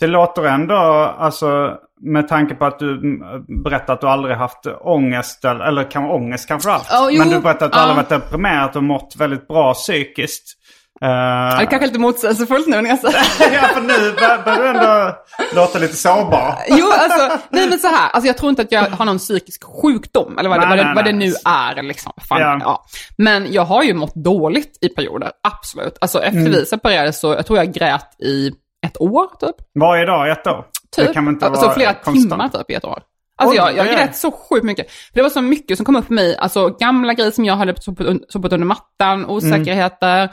[0.00, 0.74] Det låter ändå,
[1.18, 3.20] alltså med tanke på att du mm,
[3.64, 6.86] berättar att du aldrig haft ångest, eller, eller kan, ångest kanske haft.
[6.90, 7.82] Ja, jo, men du berättar att du ja.
[7.82, 10.56] aldrig varit deprimerad och mått väldigt bra psykiskt.
[11.02, 13.18] Eh, Det är kanske lite motsägelsefullt nu när jag säger
[13.54, 15.16] ja, för nu bör- börjar du ändå
[15.54, 16.54] låta lite sårbar.
[16.68, 19.62] Jo, alltså, nej men så här, alltså jag tror inte att jag har någon psykisk
[19.82, 21.32] sjukdom, eller vad, Nej, det, vad, det, nej, vad det nu
[21.78, 21.82] är.
[21.82, 22.12] Liksom.
[22.28, 22.58] Fan, Ja.
[22.60, 22.84] ja.
[23.18, 25.98] Men jag har ju mått dåligt i perioder, absolut.
[26.00, 26.52] Alltså efter Mm.
[26.52, 28.50] vi separerade så, jag tror jag grät i
[28.86, 29.56] ett år typ.
[29.80, 30.64] Varje dag i ett år.
[30.96, 31.06] Typ.
[31.06, 32.30] Det kan inte alltså vara flera konstant.
[32.30, 33.02] timmar typ i ett år.
[33.36, 34.90] Alltså jag, jag grät så sjukt mycket.
[34.90, 37.56] För det var så mycket som kom upp för mig, alltså gamla grejer som jag
[37.56, 40.30] hade sopat sopat under mattan, osäkerheter.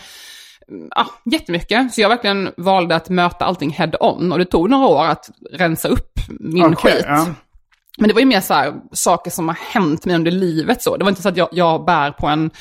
[0.95, 1.93] Ja, jättemycket.
[1.93, 4.31] Så jag verkligen valde att möta allting head on.
[4.31, 7.05] Och det tog några år att rensa upp min Okej, skit.
[7.07, 7.27] ja.
[7.97, 10.97] Men det var ju mer så här, saker som har hänt mig under livet så.
[10.97, 12.51] Det var inte så att jag, jag bär på en,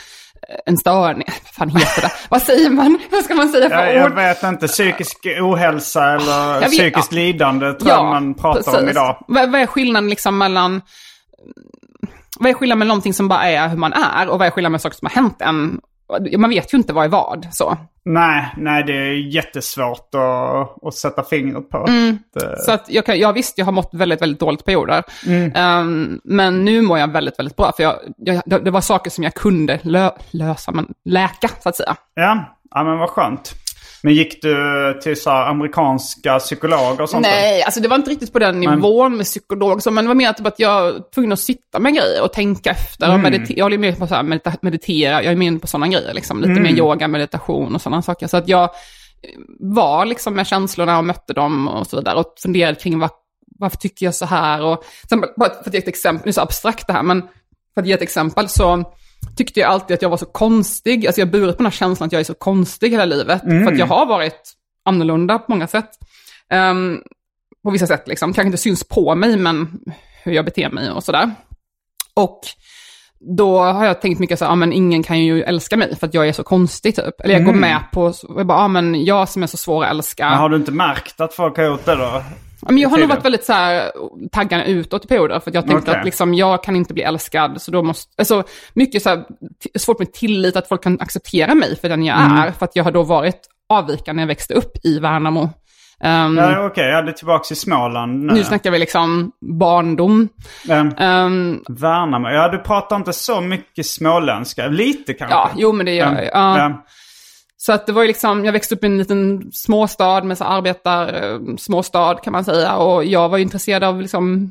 [0.67, 1.27] en störning.
[1.27, 2.13] Vad fan heter det?
[2.29, 2.99] Vad säger man?
[3.11, 4.15] Vad ska man säga för Jag, jag ord?
[4.15, 7.17] vet inte, psykisk ohälsa eller vet, psykiskt ja.
[7.17, 9.25] lidande tror jag man pratar om idag.
[9.29, 10.83] Vad, vad är skillnaden liksom mellan...
[12.39, 14.73] Vad är skillnaden mellan någonting som bara är hur man är och vad är skillnaden
[14.73, 15.81] med saker som har hänt en?
[16.39, 17.49] Man vet ju inte vad är vad.
[17.53, 17.77] Så,
[18.09, 21.87] Nej, nej det är jättesvårt att, att sätta fingret på.
[21.89, 22.19] Mm.
[22.35, 25.03] Det, så att jag, kan, jag visst, jag har mått väldigt, väldigt dåligt perioder.
[25.27, 25.53] Mm.
[25.55, 27.73] Ehm, men nu mår jag väldigt, väldigt bra.
[27.77, 31.69] För jag, jag, det, det var saker som jag kunde lö, lösa, men läka, så
[31.69, 31.97] att säga.
[32.15, 33.55] ja, ja, men vad skönt.
[34.07, 37.23] Men gick du till så amerikanska psykologer och sånt?
[37.23, 40.15] Nej, alltså det var inte riktigt på den nivån med psykolog, så, men det var
[40.15, 43.15] mer typ att jag var tvungen att sitta med grejer och tänka efter.
[43.15, 46.15] Och medite- jag håller med på här, medita- meditera, jag är med på sådana grejer,
[46.15, 46.41] liksom.
[46.41, 48.27] lite mer yoga, meditation och sådana saker.
[48.27, 48.71] Så att jag
[49.61, 53.11] var liksom med känslorna och mötte dem och så vidare och funderade kring vad,
[53.59, 54.63] varför tycker jag så här.
[54.65, 57.03] Och, sen, bara för att ge ett exempel, nu är det så abstrakt det här,
[57.03, 57.23] men
[57.75, 58.85] för att ge ett exempel så
[59.37, 61.07] tyckte jag alltid att jag var så konstig.
[61.07, 63.41] Alltså jag har burit på den här känslan att jag är så konstig hela livet.
[63.41, 64.53] För att jag har varit
[64.85, 65.91] annorlunda på många sätt.
[66.51, 67.01] Ehm,
[67.65, 68.33] på vissa sätt liksom.
[68.33, 69.81] Kanske inte syns på mig, men
[70.25, 71.31] hur jag beter mig och sådär.
[72.15, 72.41] Och
[73.21, 76.07] då har jag tänkt mycket så här, ah, men ingen kan ju älska mig för
[76.07, 77.21] att jag är så konstig typ.
[77.21, 79.91] Eller jag går med på, jag bara, ah, men jag som är så svår att
[79.91, 80.29] älska.
[80.31, 82.23] Men har du inte märkt att folk har gjort det då?
[82.63, 83.93] Men jag har nog varit väldigt så här,
[84.33, 85.99] taggande utåt i perioder, för jag tänkte Okej.
[86.01, 88.43] att liksom, jag kan inte bli älskad, så då måste, alltså
[88.75, 89.25] mycket så här,
[89.79, 92.39] svårt med tillit, att folk kan acceptera mig för den jag Mm.
[92.39, 95.51] är, för att jag har då varit avvikande när jag växte upp i Värnamo.
[96.01, 98.33] Ehm, Ja, Okej, jag är tillbaka i Småland nu.
[98.33, 100.29] Nu snackar vi liksom barndom.
[100.69, 102.29] Um, Ehm, Värnamo.
[102.29, 104.67] Ja, du pratar inte så mycket småländska.
[104.67, 105.37] Lite kanske.
[105.37, 106.25] ja, jo men det gör Um, jag.
[106.33, 106.85] Ja.
[107.67, 110.45] Så att det var ju liksom, jag växte upp i en liten småstad med så
[110.45, 112.77] arbetar, eh, småstad kan man säga.
[112.77, 114.51] Och jag var ju intresserad av liksom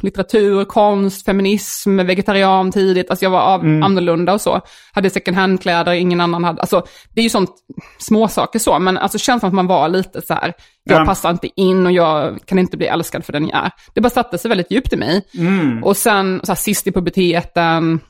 [0.00, 3.10] litteratur, konst, feminism, vegetarian tidigt.
[3.10, 4.60] Alltså jag var av, annorlunda och så.
[4.92, 6.60] Hade second hand-kläder, ingen annan hade.
[6.60, 7.50] Alltså det är ju sånt,
[7.98, 8.78] småsaker så.
[8.78, 10.52] Men alltså känslan att man var lite så här,
[10.84, 11.04] jag Ja.
[11.06, 13.70] passar inte in och jag kan inte bli älskad för den jag är.
[13.94, 15.22] Det bara satte sig väldigt djupt i mig.
[15.84, 18.00] Och sen så här, sist i puberteten,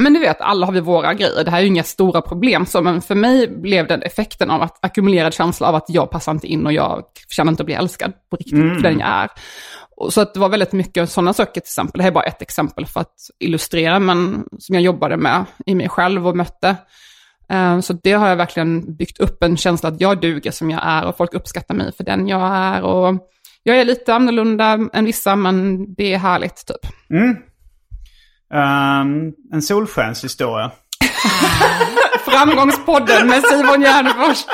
[0.00, 1.44] men du vet, alla har vi våra grejer.
[1.44, 2.66] Det här är ju inga stora problem.
[2.66, 6.32] Så, men för mig blev den effekten av att ackumulerad känsla av att jag passar
[6.32, 9.30] inte in och jag känner inte att bli älskad på riktigt för den jag är.
[9.96, 11.98] Och så att det var väldigt mycket sådana saker till exempel.
[11.98, 15.74] Det här är bara ett exempel för att illustrera, men som jag jobbade med i
[15.74, 16.76] mig själv och mötte.
[17.50, 20.80] Eh, Så det har jag verkligen byggt upp en känsla att jag duger som jag
[20.84, 22.82] är och folk uppskattar mig för den jag är.
[22.82, 23.14] Och
[23.62, 26.92] jag är lite annorlunda än vissa, men det är härligt typ.
[28.54, 30.70] Um, en solskenshistoria.
[32.24, 34.44] Framgångspodden med Simon Gärdenfors.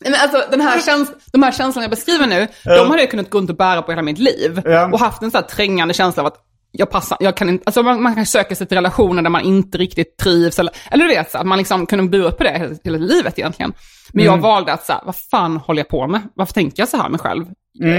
[0.00, 3.10] Nej, Men alltså, den här käns- de här känslorna jag beskriver nu, de hade jag
[3.10, 4.62] kunnat gå runt och bära på hela mitt liv.
[4.64, 4.90] Ja.
[4.92, 6.36] Och haft en sån här trängande känsla av att
[6.72, 9.42] jag passar, jag kan inte, alltså man, man kan söka sig till relationer där man
[9.42, 12.50] inte riktigt trivs, eller, eller du vet, så att man liksom kunde bura på det
[12.58, 13.72] hela, hela livet egentligen.
[14.12, 16.20] Men jag valde att så här, vad fan håller jag på med?
[16.34, 17.44] Varför tänker jag så här med mig själv?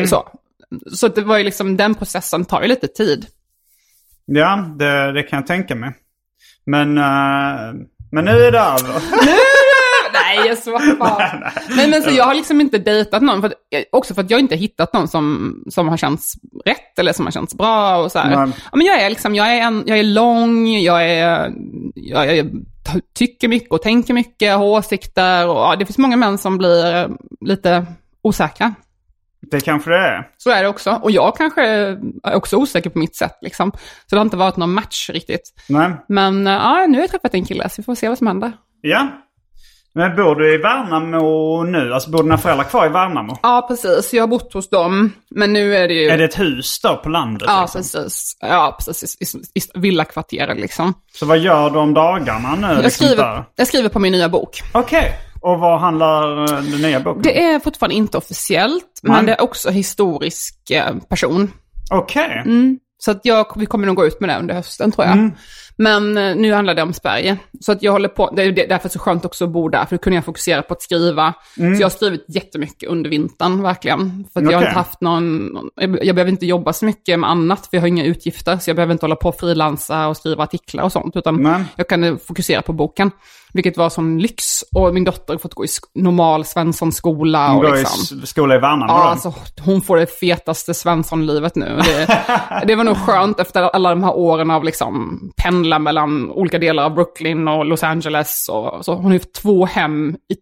[0.08, 0.28] Så,
[0.92, 3.26] så det var ju liksom, den processen tar ju lite tid.
[4.26, 5.94] Ja, det, det kan jag tänka mig.
[6.66, 7.74] Men, eh,
[8.12, 9.02] men nu är det över.
[10.14, 11.54] Nej, jag svarar.
[11.76, 13.54] Men, men så jag har liksom inte dejtat någon, för att,
[13.92, 16.34] också för att jag inte hittat någon som, som har känts
[16.66, 17.98] rätt eller som har känts bra.
[17.98, 18.24] Och så.
[18.24, 18.34] Nej.
[18.72, 21.54] Ja, men jag, är liksom, jag, är en, jag är lång, jag, är,
[21.96, 22.50] jag, är,
[23.14, 25.48] tycker mycket och tänker mycket, har åsikter.
[25.48, 27.10] Och, ja, det finns många män som blir
[27.42, 27.86] lite
[28.22, 28.74] osäkra.
[29.52, 30.28] Det kanske det är.
[30.38, 31.00] Så är det också.
[31.02, 32.00] Och jag kanske är
[32.34, 33.38] också osäker på mitt sätt.
[33.41, 33.72] Liksom.
[33.72, 33.80] Så
[34.10, 35.54] det har inte varit någon match riktigt.
[35.70, 35.91] Nej.
[36.08, 38.52] Men ja, nu har jag träffat en kille, så vi får se vad som händer.
[38.82, 39.08] Ja.
[39.98, 41.93] Men bor du i Värnamo nu?
[41.93, 43.38] Alltså bor dina föräldrar kvar i Värnamo?
[43.43, 44.14] Ja, precis.
[44.14, 45.12] Jag har bott hos dem.
[45.30, 46.10] Men nu är det ju...
[46.10, 47.48] Är det ett hus då på landet?
[47.48, 47.82] Ja, liksom?
[47.82, 48.38] precis.
[48.39, 49.16] Ja, precis.
[49.36, 50.93] I, i, villakvarteret liksom.
[51.14, 52.68] Så vad gör du om dagarna nu?
[52.68, 53.43] Jag liksom skriver, där?
[53.56, 54.62] jag skriver på min nya bok.
[54.74, 55.14] Okej.
[55.46, 57.22] Och vad handlar eh, den nya boken?
[57.22, 59.16] Det är fortfarande inte officiellt, Nej.
[59.16, 61.52] men det är också historisk eh, person.
[61.91, 62.43] Okej.
[62.98, 65.32] Så att jag, vi kommer nog gå ut med det under hösten tror jag.
[65.78, 67.38] Men eh, nu handlar det om Sverige.
[67.62, 69.96] Så att jag håller på, det är därför så skönt också att bo där, för
[69.96, 71.34] då kunde jag fokusera på att skriva.
[71.56, 74.28] Så jag har skrivit jättemycket under vintern, verkligen.
[74.34, 77.30] För att jag har inte haft någon, jag, jag behöver inte jobba så mycket med
[77.30, 78.58] annat, för jag har inga utgifter.
[78.58, 81.64] Så jag behöver inte hålla på och frilansa och skriva artiklar och sånt, utan Nej.
[81.76, 83.12] jag kan fokusera på boken.
[83.54, 84.62] Vilket var som lyx.
[84.76, 87.48] Och min dotter har fått gå i normal Svenssonskola.
[87.48, 88.20] Hon går i liksom.
[88.24, 89.04] s- skola i Värnamo Ja, då?
[89.04, 91.80] alltså hon får det fetaste Svensson-livet nu.
[91.86, 92.08] Det,
[92.68, 95.20] det var nog skönt efter alla de här åren av liksom
[95.66, 98.49] pendla mellan olika delar av Brooklyn och Los Angeles.
[98.49, 100.36] Och, så hon har ju två hem i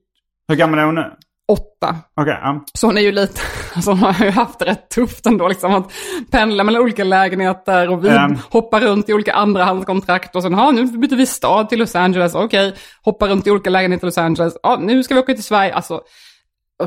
[0.47, 1.11] Hur gammal är hon nu?
[1.47, 1.95] åtta.
[2.21, 2.63] Okej, ja.
[2.73, 3.41] Så hon är ju lite,
[3.75, 5.91] alltså hon har ju haft det rätt tufft ändå liksom att
[6.31, 8.37] pendla mellan olika lägenheter och vi Mm.
[8.49, 12.35] hoppar runt i olika andrahandskontrakt och sen, ja nu byter vi stad till Los Angeles,
[12.35, 15.43] okej, hoppar runt i olika lägenheter i Los Angeles, ja nu ska vi åka till
[15.43, 16.01] Sverige, alltså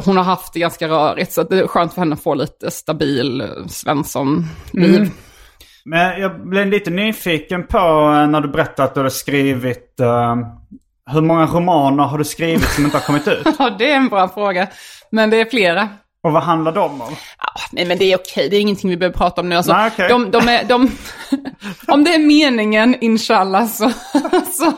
[0.05, 2.71] hon har haft det ganska rörigt så det är skönt för henne att få lite
[2.71, 4.97] stabil eh, Svensson-liv.
[4.97, 5.11] Mm.
[5.89, 9.95] Men jag blev lite nyfiken på eh, när du berättade att du hade skrivit...
[10.01, 10.37] uh,
[11.11, 13.47] hur många romaner har du skrivit som inte har kommit ut?
[13.59, 14.69] Ja, det är en bra fråga.
[15.11, 15.89] Men det är flera.
[16.27, 17.17] Och vad handlar de om?
[17.39, 19.57] Ja, nej men det är okej, det är ingenting vi behöver prata om nu.
[19.57, 20.09] Alltså, Nej, okej.
[20.09, 20.91] de, de är, de,
[21.89, 23.91] om det är meningen, inshallah, så,
[24.53, 24.73] så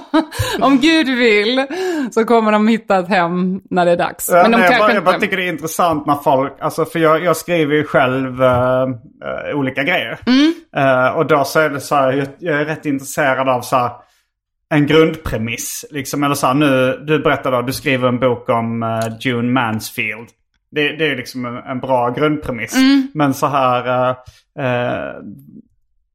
[0.60, 1.66] om Gud vill,
[2.10, 4.30] så kommer de hitta ett hem när det är dags.
[4.30, 6.98] Men de nej, jag, bara, jag bara tycker det är intressant när folk, alltså för
[6.98, 10.18] jag, jag skriver ju själv eh, eh, olika grejer.
[10.26, 10.54] Mm.
[10.76, 13.76] Eh, och då så är det så här, jag, jag är rätt intresserad av så
[13.76, 13.90] här,
[14.70, 15.84] en grundpremiss.
[15.90, 20.28] Liksom, eller så här, nu, du berättade då, du skriver en bok om June Mansfield.
[20.70, 22.76] Det, det är liksom en, en bra grundpremiss.
[22.76, 23.08] Mm.
[23.14, 24.16] Men så här, eh,
[24.64, 25.12] eh,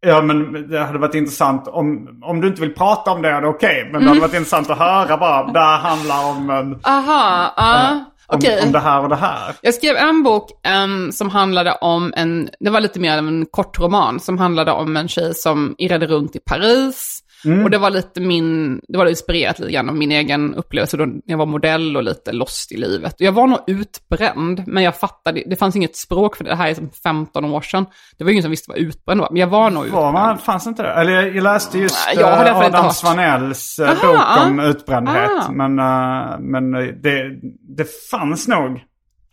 [0.06, 3.42] ja men det hade varit intressant om, om du inte vill prata om det är
[3.42, 3.90] det okej.
[3.92, 6.80] Men det hade varit intressant att höra bara, det här handlar om en...
[6.84, 8.64] Aha, ja, om, okej.
[8.64, 9.56] om det här och det här.
[9.62, 13.46] Jag skrev en bok em, som handlade om en, det var lite mer av en
[13.46, 17.23] kort roman, som handlade om en tjej som irrade runt i Paris.
[17.46, 17.64] Mm.
[17.64, 21.08] Och det var lite min, det var inspirerat lite grann av min egen upplevelse då
[21.26, 23.16] jag var modell och lite lost i livet.
[23.18, 26.70] Jag var nog utbränd, men jag fattade, det fanns inget språk för det, det här
[26.70, 27.86] är som 15 år sedan.
[28.18, 30.14] Det var ingen som visste vad utbränd var, men jag var nog Var utbränd.
[30.14, 30.94] man, fanns inte det?
[30.94, 32.92] Eller jag, läste just jag inte Adam.
[32.92, 34.66] Svanells eh, Aha, bok om ah.
[34.66, 35.32] utbrändhet.
[35.32, 35.52] Ah.
[35.52, 36.72] Men, eh, men
[37.02, 37.40] det,
[37.78, 38.82] det fanns nog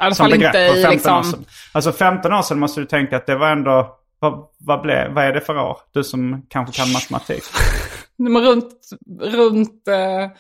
[0.01, 1.45] alla som begrepp inte för i 15 år liksom, sedan.
[1.73, 3.97] Alltså 15 år sedan måste du tänka att det var ändå...
[4.21, 5.77] Vad, vad, blev, vad är det för år?
[5.93, 7.43] Du som kanske kan matematik.
[8.19, 8.75] men runt,
[9.21, 10.31] runt eh,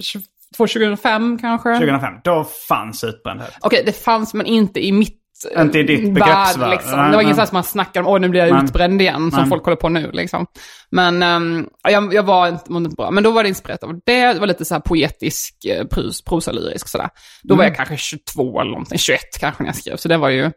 [0.00, 0.22] 20
[0.56, 1.74] 2005 kanske.
[1.74, 2.14] 2005.
[2.24, 3.56] Då fanns utbrändhet.
[3.60, 5.18] Okej, det fanns men inte i mitt
[5.56, 6.70] eh, Inte i ditt värld, begreppsvärld.
[6.70, 6.98] Liksom.
[6.98, 8.64] Nej, Det var inget som man snackar om, åh nu blir jag Nej.
[8.64, 9.48] utbränd igen, som Nej.
[9.48, 10.10] folk håller på nu.
[10.12, 10.46] Liksom.
[10.90, 13.10] Men ehm, jag, jag var inte, inte bra.
[13.10, 14.32] Men då var det inspirerat av det.
[14.32, 17.08] Det var lite så här poetisk, eh, pros, prosalyrisk sådär.
[17.42, 17.58] Då Mm.
[17.58, 19.96] var jag kanske 22 eller någonting, 21 kanske när jag skrev.
[19.96, 20.50] Så det var ju...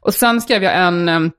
[0.00, 1.30] Och sen skrev jag en ehm,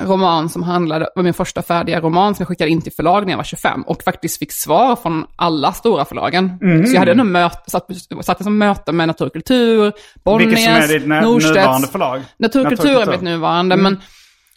[0.00, 3.32] roman som handlade, var min första färdiga roman som jag skickade in till förlag när
[3.32, 6.58] jag var 25 och faktiskt fick svar från alla stora förlagen.
[6.62, 6.86] Mm.
[6.86, 7.86] Så jag hade ändå möte, satt,
[8.22, 9.92] satt som möte med Naturkultur,
[10.24, 11.54] Bonniers, Vilket som är ditt Norstedts.
[11.56, 12.22] nuvarande förlag?
[12.38, 13.12] Naturkultur är Naturkultur.
[13.12, 14.00] mitt nuvarande, men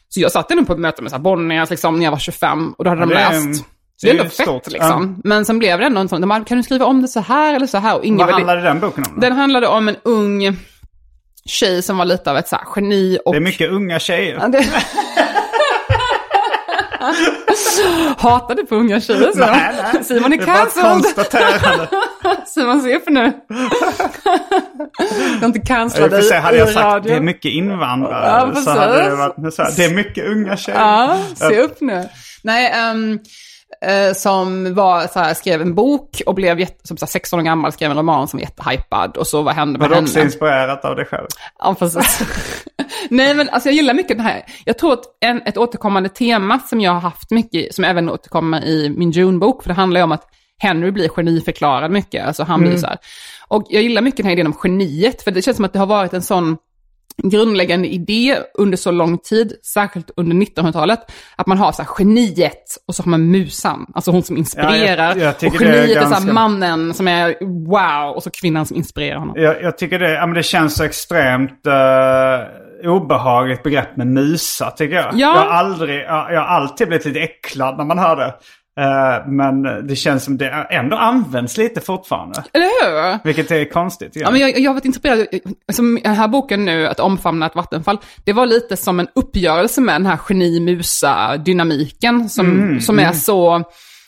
[0.09, 2.19] så jag satt ändå på ett möte med så här Bonniers liksom, när jag var
[2.19, 3.65] 25 och då hade Ja, de är- läst.
[3.97, 5.21] Så det är är ändå fett stort, liksom.
[5.23, 7.19] Men sen blev det ändå en sån, de bara, kan du skriva om det så
[7.19, 7.97] här eller så här?
[7.97, 9.11] Och ingen Vad handlade den boken om?
[9.15, 9.21] då?
[9.21, 10.57] Den handlade om en ung
[11.45, 13.33] tjej som var lite av ett så här, geni och...
[13.33, 14.39] Det är mycket unga tjejer.
[18.55, 19.31] Du på unga tjejer?
[19.31, 19.39] Så?
[19.39, 20.03] Nej, nej.
[20.03, 21.05] Simon är cancelled.
[22.47, 23.33] Simon se för nu.
[25.33, 25.65] Jag har inte I
[26.01, 27.11] för dig sig hade jag i sagt radio.
[27.11, 28.51] det är mycket invandrare.
[28.55, 30.79] Ja, så hade det varit så här, det är mycket unga tjejer.
[30.79, 32.09] Ja, se upp nu.
[32.43, 33.19] Nej, ehm,
[33.85, 37.39] eh, som var, så här, skrev en bok och blev jätte, som så här, 16
[37.39, 39.17] år gammal, skrev en roman som var jättehypad.
[39.17, 40.05] Och så vad hände med Var du henne?
[40.05, 41.27] också inspirerat av dig själv?
[41.59, 42.21] Ja, precis.
[43.09, 44.45] Nej, men alltså jag gillar mycket den här.
[44.65, 48.65] Jag tror att en, ett återkommande tema som jag har haft mycket, som även återkommer
[48.65, 50.23] i min June-bok, för det handlar ju om att
[50.57, 52.27] Henry blir geniförklarad mycket.
[52.27, 52.97] Alltså han blir så här.
[53.47, 55.79] Och jag gillar mycket den här idén om geniet, för det känns som att det
[55.79, 56.57] har varit en sån
[57.23, 60.99] grundläggande idé under så lång tid, särskilt under 1900-talet,
[61.35, 65.07] att man har så här geniet och så har man musan, alltså hon som inspirerar.
[65.15, 67.35] jag- jag tycker och det är geniet är, så ganska- här mannen som är
[67.67, 69.35] wow, och så kvinnan som inspirerar honom.
[69.37, 74.71] Jag, jag tycker det, ja, men det känns så extremt uh, obehagligt begrepp med musa
[74.71, 75.05] tycker jag.
[75.13, 75.17] Ja.
[75.17, 78.33] Jag, har aldrig, jag, jag har alltid blivit lite äcklad när man hör det.
[78.79, 82.43] Eh, men det känns som det ändå används lite fortfarande.
[82.53, 83.19] Eller hur?
[83.23, 84.11] Vilket är konstigt.
[84.15, 85.27] Ja, men jag, jag har varit inspirerad,
[85.67, 89.81] alltså, den här boken nu, Att omfamna ett vattenfall, det var lite som en uppgörelse
[89.81, 93.63] med den här geni-musa-dynamiken som, som är så,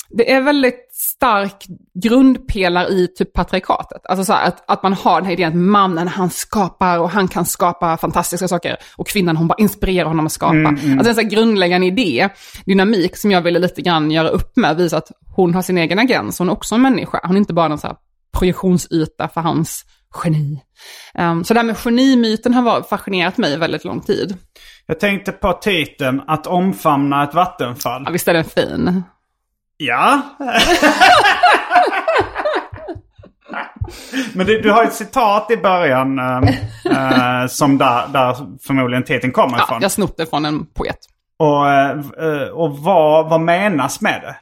[0.10, 0.87] det är väldigt
[1.18, 1.66] stark
[2.04, 4.06] grundpelare i typ patriarkatet.
[4.06, 7.10] Alltså så här, att, att man har den här idén att mannen han skapar och
[7.10, 10.68] han kan skapa fantastiska saker och kvinnan hon bara inspirerar honom att skapa.
[10.68, 12.30] Alltså en sån här grundläggande idé,
[12.66, 16.00] dynamik som jag ville lite grann göra upp med, visa att hon har sin egen
[16.00, 17.96] agens, hon är också en människa, hon är inte bara någon så här
[18.38, 19.86] projektionsyta för hans
[20.24, 20.62] geni.
[21.20, 24.38] Um, så det här med genimyten har fascinerat mig väldigt lång tid.
[24.86, 28.04] Jag tänkte på titeln Att omfamna ett vattenfall.
[28.06, 29.04] Ja, visst är den fin?
[29.78, 30.22] Ja.
[34.34, 38.36] Men det, du har ett citat i början eh, som där, där
[38.68, 39.78] förmodligen titeln kommer Ja, ifrån.
[39.82, 40.98] jag har snott det från en poet.
[41.40, 44.36] Och, eh, och vad, vad menas med det?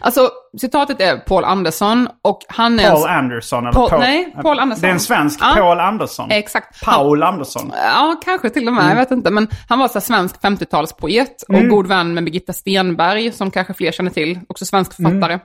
[0.00, 2.90] Alltså, citatet är Paul Anderson och han är...
[2.90, 3.66] Paul Anderson?
[3.66, 4.82] Eller Paul- nej, Paul Anderson.
[4.82, 5.52] Det är en svensk Ja.
[5.56, 6.30] Paul Anderson.
[6.30, 6.84] Exakt.
[6.84, 7.72] Paul Anderson.
[7.76, 8.90] Ja, kanske till och med.
[8.90, 9.30] Jag vet inte.
[9.30, 13.92] Men han var så svensk 50-talspoet och god vän med Birgitta Stenberg, som kanske fler
[13.92, 15.38] känner till, också svensk författare.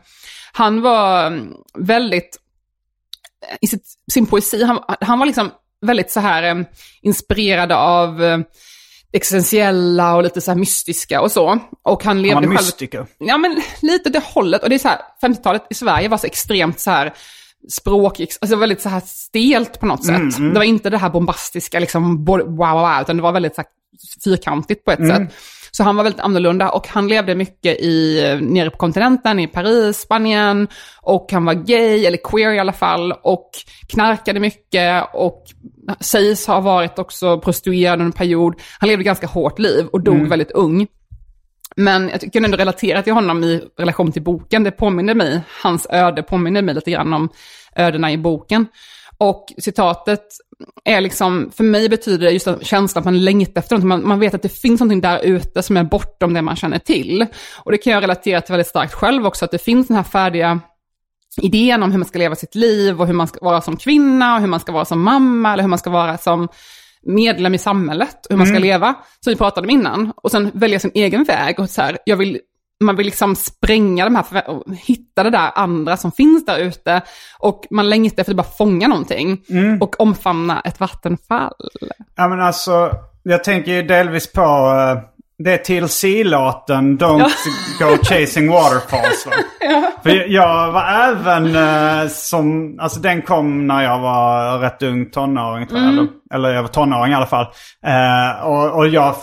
[0.53, 2.37] Han var mm, väldigt,
[3.61, 5.51] i sitt, sin poesi, han, han var liksom
[5.81, 6.63] väldigt så här eh,
[7.01, 8.37] inspirerad av eh,
[9.17, 11.59] existentiella och lite så mystiska och så.
[11.83, 13.05] Och han levde Han var mystiker.
[13.17, 14.63] Ja, men lite det hållet.
[14.63, 17.13] Och det är så här, 50-talet i Sverige var så extremt så här
[17.69, 20.37] språk, alltså väldigt så här stelt på något sätt.
[20.37, 23.69] Det var inte det här bombastiska, liksom, wow, wow, utan det var väldigt så här,
[24.23, 25.33] fyrkantigt på ett sätt.
[25.77, 29.97] Så han var väldigt annorlunda och han levde mycket i, nere på kontinenten, i Paris,
[29.97, 30.67] Spanien.
[31.01, 33.49] Och han var gay, eller queer i alla fall, och
[33.87, 35.43] knarkade mycket och
[35.99, 38.55] sägs ha varit också prostituerad under en period.
[38.79, 40.87] Han levde ett ganska hårt liv och dog väldigt ung.
[41.75, 44.63] Men jag kan ändå relatera till honom i relation till boken.
[44.63, 47.29] Det påminner mig, hans öde påminner mig lite grann om
[47.75, 48.65] ödena i boken.
[49.19, 50.25] Och citatet
[50.83, 53.85] är liksom, för mig betyder det just känslan att man längtar efter något.
[53.85, 56.79] Man, man vet att det finns någonting där ute som är bortom det man känner
[56.79, 57.25] till.
[57.63, 60.03] Och det kan jag relatera till väldigt starkt själv också, att det finns den här
[60.03, 60.59] färdiga
[61.41, 64.35] idén om hur man ska leva sitt liv och hur man ska vara som kvinna
[64.35, 66.47] och hur man ska vara som mamma eller hur man ska vara som
[67.01, 70.11] medlem i samhället och hur man ska leva, som vi pratade om innan.
[70.15, 72.39] Och sen välja sin egen väg och så här, jag vill,
[72.83, 77.01] man vill liksom spränga de här, och hitta det där andra som finns där ute.
[77.39, 79.41] Och man längtar efter att bara fånga någonting
[79.81, 81.53] och omfamna ett vattenfall.
[82.15, 82.91] Ja men alltså,
[83.23, 87.31] jag tänker ju delvis på uh, det är till låten Don't
[87.79, 89.25] go chasing waterfalls.
[89.25, 89.31] Va?
[90.03, 95.09] För jag, jag var även eh, som, alltså den kom när jag var rätt ung
[95.09, 95.89] tonåring tror jag.
[95.89, 97.47] Eller, eller jag var tonåring i alla fall.
[97.85, 99.15] Eh, och, och jag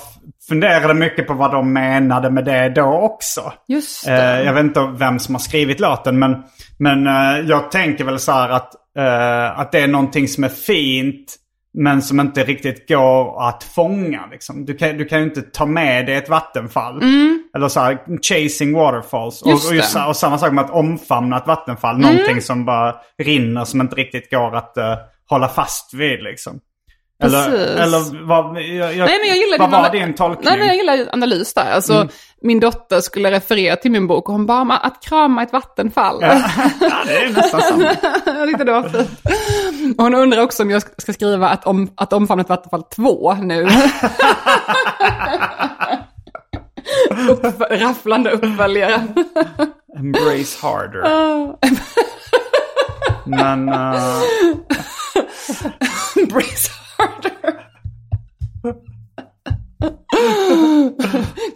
[0.49, 3.53] funderade mycket på vad de menade med det då också.
[3.69, 4.45] Just Eh, det.
[4.45, 6.43] jag vet inte vem som har skrivit låten men,
[6.79, 10.49] men eh, jag tänker väl så här att, eh, att det är någonting som är
[10.49, 11.37] fint
[11.77, 14.23] men som inte riktigt går att fånga.
[14.31, 14.65] Liksom.
[14.65, 17.03] Du, kan, du kan ju inte ta med dig ett vattenfall.
[17.57, 19.43] Eller så här, chasing waterfalls.
[19.43, 19.57] Och, Mm.
[19.57, 19.99] Just och, just, det.
[19.99, 20.09] Mm.
[20.09, 21.99] och samma sak med att omfamna ett vattenfall.
[21.99, 24.95] Någonting som bara rinner som inte riktigt går att eh,
[25.29, 26.23] hålla fast vid.
[26.23, 26.61] Liksom.
[27.23, 27.77] Eller, Precis.
[27.81, 30.45] eller vad, jag, jag, Nej, men jag gillar vad din var din tolkning?
[30.51, 31.71] Nej, men jag gillar analys där.
[31.73, 32.09] Alltså,
[32.43, 36.19] Min dotter skulle referera till min bok och hon bara, "Men att krama ett vattenfall.
[36.21, 36.29] ja,
[37.07, 37.83] det är nästan samma.
[38.27, 39.99] jag tyckte det var fint.
[39.99, 43.35] Och Hon undrar också om jag ska skriva att, om, att omfamna ett vattenfall 2
[43.35, 43.63] nu.
[47.31, 49.03] Upp, rafflande uppföljare.
[49.99, 51.03] Embrace harder.
[53.27, 53.69] Men...
[53.69, 54.21] eh,
[56.33, 56.71] Brace
[57.07, 57.65] harder.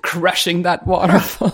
[0.03, 1.51] Crushing that waterfall.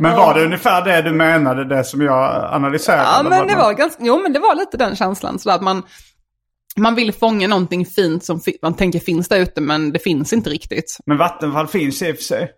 [0.00, 3.02] men var det ungefär det du menade, det som jag analyserade?
[3.02, 5.38] Ja, men det man- var ganska, jo men det var lite den känslan.
[5.38, 5.82] Så att man,
[6.76, 10.50] man vill fånga någonting fint som man tänker finns där ute, men det finns inte
[10.50, 10.96] riktigt.
[11.06, 12.50] Men Vattenfall finns i och för sig.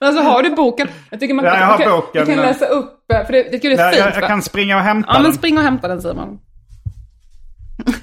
[0.00, 0.88] Men alltså har du boken?
[1.10, 3.32] Jag tycker man Ja, kan, jag har boken, Du kan men- läsa upp, eh, för
[3.32, 4.04] det, det jag är fint.
[4.14, 5.32] jag, jag kan springa och hämta Ja, men den.
[5.34, 6.38] spring och hämta den Simon.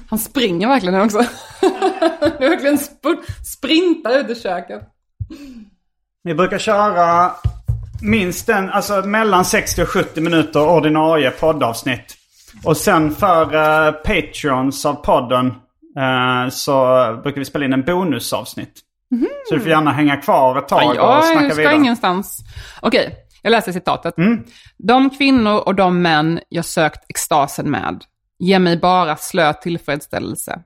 [0.08, 1.18] Han springer verkligen nu också.
[2.38, 4.82] Du verkligen sp- sprintar ut ur köket.
[6.22, 7.32] Vi brukar köra
[8.02, 12.16] minst en, alltså mellan 60 och 70 minuter ordinarie poddavsnitt.
[12.64, 15.46] Och sen för uh, Patreons av podden
[15.98, 16.74] eh, så
[17.22, 18.80] brukar vi spela in en bonusavsnitt.
[19.48, 21.74] Så du får gärna hänga kvar ett tag Ja, och jag snacka ska vidare.
[21.76, 22.40] ingenstans.
[22.82, 24.18] Okej, jag läser citatet.
[24.18, 24.44] Mm.
[24.78, 28.04] De kvinnor och de män jag sökt extasen med
[28.38, 30.62] ger mig bara slö tillfredsställelse.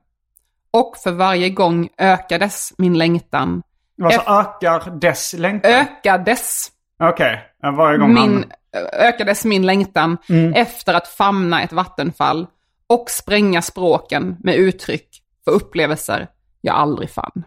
[0.71, 3.61] Och för varje gång ökades min längtan.
[3.95, 5.71] Vad så ökar dess längtan?
[5.71, 6.71] Ökades
[7.03, 8.87] Okej, ja, varje gång min, han...
[8.93, 10.17] ökades min längtan
[10.55, 12.47] efter att famna ett vattenfall
[12.87, 16.27] och spränga språken med uttryck för upplevelser
[16.61, 17.43] jag aldrig fann.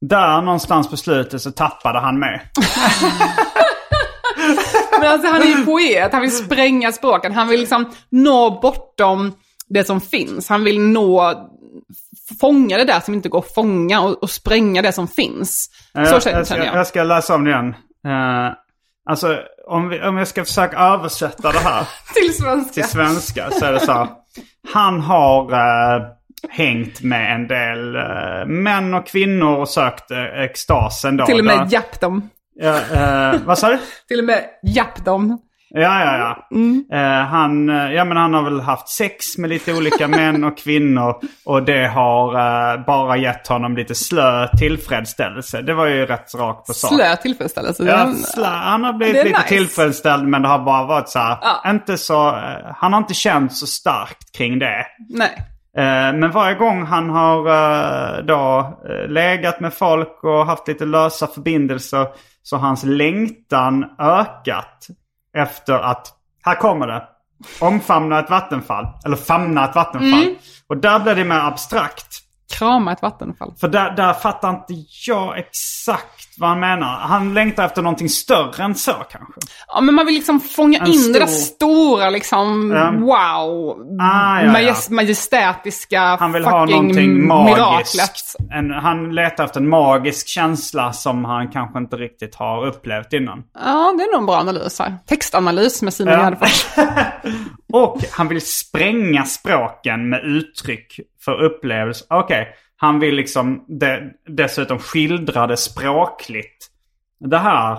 [0.00, 2.40] Där någonstans på slutet så tappade han med.
[5.00, 7.32] Men alltså han är ju poet, han vill spränga språken.
[7.32, 9.32] Han vill liksom nå bortom
[9.68, 10.48] det som finns.
[10.48, 11.34] Han vill nå,
[12.40, 15.70] fånga det där som inte går att fånga och, och spränga det som finns.
[15.92, 16.86] Så jag, känner, jag, ska, jag.
[16.86, 17.74] ska läsa om det igen.
[18.06, 18.52] Eh,
[19.10, 22.72] alltså, om, vi, om jag ska försöka översätta det här Till svenska.
[22.72, 24.08] till svenska så är det så här.
[24.72, 26.02] Han har eh,
[26.48, 31.26] hängt med en del eh, män och kvinnor och sökt eh, extasen då.
[31.26, 32.30] Till och med japp dem.
[32.56, 32.80] Ja,
[33.44, 33.78] vad sa du?
[34.08, 35.38] Till och med japp dem.
[35.76, 36.56] Ja, ja, ja.
[36.56, 36.84] Mm.
[36.92, 40.58] Eh, han, eh, ja, men han har väl haft sex med lite olika män och
[40.58, 41.20] kvinnor.
[41.44, 45.62] Och det har eh, bara gett honom lite slö tillfredsställelse.
[45.62, 46.92] Det var ju rätt rakt på sak.
[46.94, 47.84] Slö tillfredsställelse.
[47.84, 49.48] Ja, slö, han har blivit lite nice.
[49.48, 51.38] tillfredsställd men det har bara varit så här.
[51.42, 51.70] Ja.
[51.70, 52.34] Inte så, eh,
[52.76, 54.86] han har inte känt så starkt kring det.
[55.08, 55.42] Nej.
[55.76, 58.74] Eh, Men varje gång han har eh, då
[59.08, 62.06] legat med folk och haft lite lösa förbindelser
[62.42, 64.86] så har hans längtan ökat
[65.34, 66.12] efter att,
[66.44, 67.02] här kommer det,
[67.60, 68.86] omfamna ett vattenfall.
[69.04, 70.22] Eller famna ett vattenfall.
[70.22, 70.36] Mm.
[70.66, 72.06] Och där blir det mer abstrakt.
[72.58, 73.54] Krama ett vattenfall.
[73.60, 74.74] För där, där fattar inte
[75.06, 76.98] jag exakt vad han menar.
[77.00, 79.40] Han längtar efter någonting större än så kanske.
[79.68, 82.90] Ja, men man vill liksom fånga En in stor- det där stora liksom, Ja.
[82.90, 84.52] wow, Ah, ja, ja.
[84.52, 87.58] majest- majestätiska Han vill ha någonting miraklet.
[87.58, 88.36] magiskt.
[88.52, 93.42] En, han letar efter en magisk känsla som han kanske inte riktigt har upplevt innan.
[93.64, 94.94] Ja, det är nog en bra analys här.
[95.08, 96.20] Textanalys med Simon Ja.
[96.20, 96.66] Gärdenfors.
[97.72, 102.04] Och han vill spränga språken med uttryck för upplevelse.
[102.10, 102.48] Okej,
[102.84, 106.66] han vill liksom de, dessutom skildra det språkligt.
[107.20, 107.78] Det här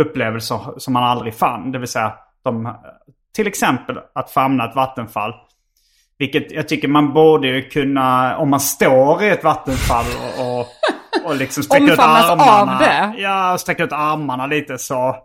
[0.00, 1.72] upplevelser som han aldrig fann.
[1.72, 2.74] Det vill säga de,
[3.34, 5.34] till exempel att famna ett vattenfall.
[6.18, 10.04] Vilket jag tycker man borde ju kunna, om man står i ett vattenfall
[10.38, 10.66] och, och,
[11.24, 12.78] och liksom sträcker ut Omfamnas av armarna.
[12.78, 13.14] det?
[13.22, 15.16] Ja, sträcker ut armarna lite så.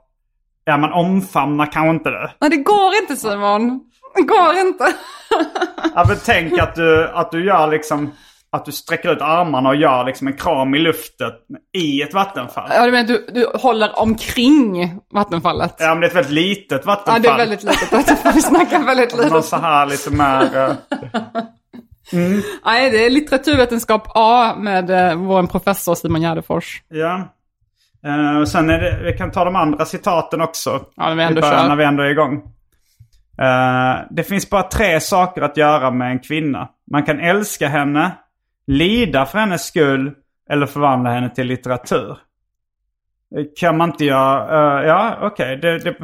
[0.65, 2.31] Ja, man omfamnar kanske inte det.
[2.41, 3.81] Nej, det går inte Simon.
[4.15, 4.93] Det går inte.
[5.95, 8.11] Ja, men tänk att du, att du gör liksom...
[8.55, 11.31] Att du sträcker ut armarna och gör liksom en kram i luften
[11.77, 12.69] i ett vattenfall.
[12.73, 15.75] Ja, du menar du, du håller omkring vattenfallet?
[15.79, 17.21] Ja, men det är ett väldigt litet vattenfall.
[17.23, 18.33] Ja, det är väldigt litet vattenfall.
[18.33, 19.45] Vi snackar väldigt Någon litet.
[19.45, 20.57] så här lite mer...
[20.57, 20.73] eh,
[22.65, 26.81] Nej, det är litteraturvetenskap A med eh, vår professor Simon Gärdenfors.
[26.89, 27.31] ja.
[28.41, 30.81] Och sen är det, vi kan ta de andra citaten också.
[30.95, 31.67] Ja, när vi ändå början kör.
[31.69, 32.33] När vi ändå är igång.
[33.41, 36.67] Eh, det finns bara tre saker att göra med en kvinna.
[36.91, 38.11] Man kan älska henne,
[38.67, 40.11] lida för hennes skull
[40.49, 42.17] eller förvandla henne till litteratur.
[43.59, 44.79] Kan man inte göra...
[44.81, 45.57] eh, ja, okej.
[45.57, 45.95] Det, det,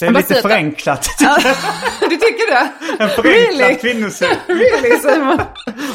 [0.00, 1.08] det är lite att- förenklat.
[2.00, 2.72] du tycker det?
[3.04, 3.74] en förenklad Really?
[3.74, 4.28] kvinnosyn.
[4.46, 5.40] Really Simon?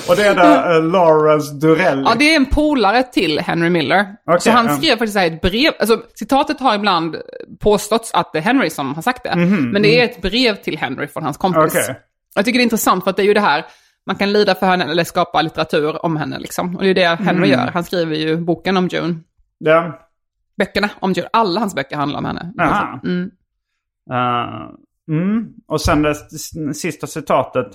[0.09, 2.03] Och det är då uh, Lawrence Durelli.
[2.05, 4.05] Ja, det är en polare till Henry Miller.
[4.26, 5.74] Okej, så han skrev faktiskt så här ett brev.
[5.80, 7.15] Alltså, citatet har ibland
[7.59, 9.36] påståtts att det är Henry som har sagt det.
[9.36, 11.74] Men det är ett brev till Henry från hans kompis.
[11.74, 11.99] Mhm, Okej.
[12.36, 13.65] Jag tycker det är intressant för att det är ju det här,
[14.08, 16.76] man kan lida för henne eller skapa litteratur om henne liksom.
[16.76, 17.60] Och det är det Henry Mm.
[17.60, 17.72] gör.
[17.72, 19.16] Han skriver ju boken om June.
[19.58, 19.99] Ja.
[20.58, 21.28] Böckerna om June.
[21.34, 22.54] Alla hans böcker handlar om henne.
[22.62, 22.99] Aha.
[23.04, 23.32] Mm.
[24.12, 24.70] Uh,
[25.18, 25.45] mm.
[25.68, 26.16] Och sen det
[26.74, 27.68] sista citatet.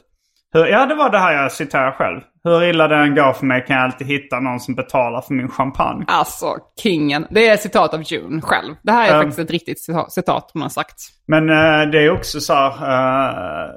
[0.53, 2.21] Hur, ja, det var det här jag citerar själv.
[2.45, 5.35] Hur illa det än går för mig kan jag alltid hitta någon som betalar för
[5.35, 6.05] min champagne.
[6.09, 6.47] Alltså,
[6.83, 7.27] kingen.
[7.31, 8.75] Det är ett citat av June själv.
[8.83, 9.21] Det här är Ja.
[9.21, 10.95] faktiskt ett riktigt cita- citat hon har sagt.
[11.27, 13.71] Men eh, det är också så här, eh,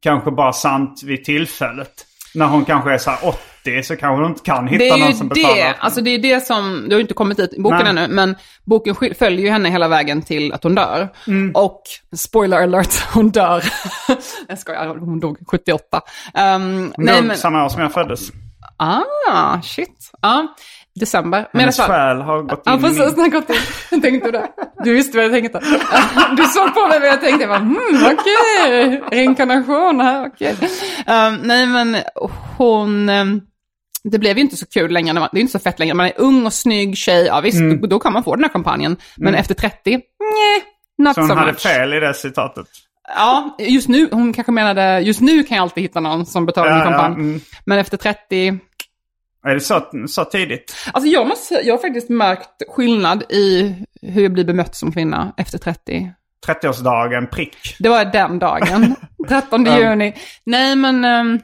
[0.00, 2.04] kanske bara sant vid tillfället.
[2.34, 3.18] När hon kanske är så här
[3.62, 5.56] 80 så kanske hon inte kan hitta är någon ju som betalar.
[5.56, 7.88] det, alltså det är det som, det har ju inte kommit dit i boken Nej.
[7.88, 11.08] ännu, men boken följer ju henne hela vägen till att hon dör.
[11.26, 11.52] Mm.
[11.54, 11.82] Och,
[12.16, 13.64] spoiler alert, hon dör.
[14.48, 16.00] jag skojar, hon dog 78.
[16.34, 18.20] Um, Hon dog samma år som jag föddes.
[18.76, 20.10] Ah, shit.
[20.22, 20.54] Ja.
[21.00, 21.48] December.
[21.52, 22.98] Men Hennes själ har gått in Ja, i precis.
[22.98, 23.08] min.
[23.08, 23.56] Den har gått in.
[23.90, 24.48] Jag tänkte det.
[24.84, 25.60] Du visste vad jag tänkte.
[26.36, 27.40] Du såg på mig vad jag tänkte.
[27.42, 29.02] Jag bara, hmm, okej.
[29.10, 30.56] Reinkarnation här, okej.
[31.06, 31.96] Um, nej, men
[32.56, 33.08] hon...
[33.08, 33.40] um,
[34.04, 35.12] det blev ju inte så kul längre.
[35.14, 35.94] Man, det är inte så fett längre.
[35.94, 37.26] Man är ung och snygg tjej.
[37.26, 38.96] Ja, visst, då, då kan man få den här kampanjen.
[39.16, 40.00] Men efter 30, nej,
[40.98, 41.60] not Så hon so hade much.
[41.60, 42.66] fel i det citatet.
[43.16, 46.70] Ja, just nu, hon kanske menade, just nu kan jag alltid hitta någon som betalar
[46.70, 47.14] Ja, ja, kampanj.
[47.14, 47.40] mm.
[47.66, 48.58] Men efter 30,
[49.48, 50.74] Är det så, så tidigt?
[50.92, 55.32] alltså jag måste jag har faktiskt märkt skillnad i hur jag blir bemött som kvinna
[55.36, 56.12] efter 30.
[56.46, 57.76] 30-årsdagen, prick.
[57.78, 58.94] Det var den dagen,
[59.28, 60.14] 13 juni.
[60.44, 61.40] Nej, men ehm,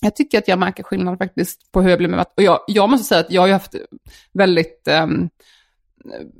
[0.00, 2.32] jag tycker att jag märker skillnad faktiskt på hur jag blir bemött.
[2.36, 3.74] Och jag, jag måste säga att jag har haft
[4.32, 5.28] väldigt um,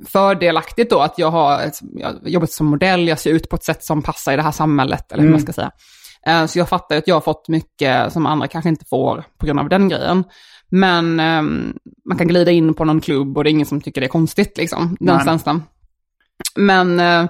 [0.07, 3.63] fördelaktigt då att jag har jag har jobbat som modell, jag ser ut på ett
[3.63, 5.71] sätt som passar i det här samhället, eller hur man ska säga.
[6.25, 9.45] Eh, Så jag fattar att jag har fått mycket som andra kanske inte får på
[9.45, 10.23] grund av den grejen.
[10.69, 11.73] Men ehm,
[12.05, 14.09] man kan glida in på någon klubb och det är ingen som tycker det är
[14.09, 15.25] konstigt, liksom, den Nej.
[15.25, 15.63] känslan.
[16.55, 17.25] Men eh,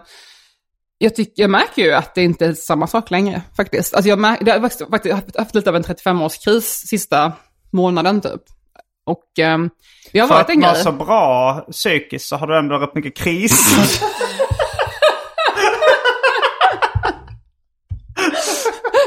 [0.98, 3.94] jag, tycker, jag märker ju att det inte är samma sak längre, faktiskt.
[3.94, 4.60] Alltså jag, märker, det har
[4.90, 7.32] faktiskt, haft, haft lite av en 35-årskris sista
[7.72, 8.42] månaden, typ.
[9.06, 9.70] Och ehm,
[10.12, 10.76] det har För varit att en grej.
[10.76, 13.76] så bra psykiskt så har du ändå rätt mycket kris.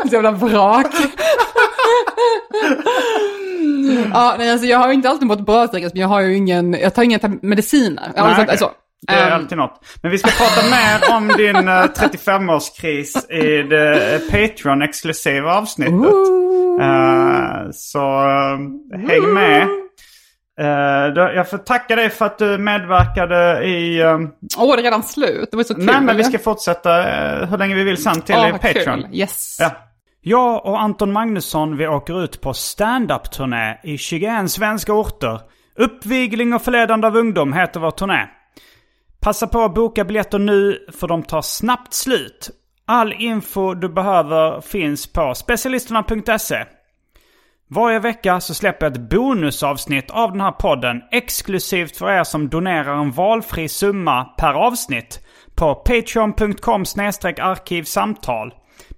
[0.02, 0.86] Så jävla vrak.
[4.14, 6.72] ja, nej, alltså jag har inte alltid mått bra psykiskt, men jag har ju ingen,
[6.72, 8.02] jag tar inga mediciner.
[8.16, 8.34] Nej, okej.
[8.36, 8.70] sagt- alltså,
[9.06, 9.80] Det är ehm, alltid något.
[10.02, 15.94] Men vi ska prata mer om din eh, 35-årskris i det Patreon-exklusiva avsnittet.
[16.80, 19.62] Eh, så eh, häng med.
[20.60, 24.00] Eh, då, jag får tacka dig för att du medverkade i...
[24.00, 24.18] eh,
[24.58, 25.48] Åh, det är redan slut.
[25.50, 25.84] Det var så kul.
[25.84, 29.02] nej, men vi ska fortsätta eh, hur länge vi vill sen till vad Patreon.
[29.02, 29.06] kul.
[29.12, 29.56] Yes.
[29.60, 29.70] Ja.
[30.24, 35.40] Jag och Anton Magnusson vi åker ut på stand-up-turné i 21 svenska orter.
[35.76, 38.28] Uppvigling och förledande av ungdom heter vår turné.
[39.20, 42.50] Passa på att boka biljetter nu för de tar snabbt slut.
[42.86, 46.64] All info du behöver finns på specialisterna.se.
[47.68, 52.48] Varje vecka så släpper jag ett bonusavsnitt av den här podden exklusivt för er som
[52.48, 56.84] donerar en valfri summa per avsnitt på patreon.com
[57.40, 58.54] arkivsamtal.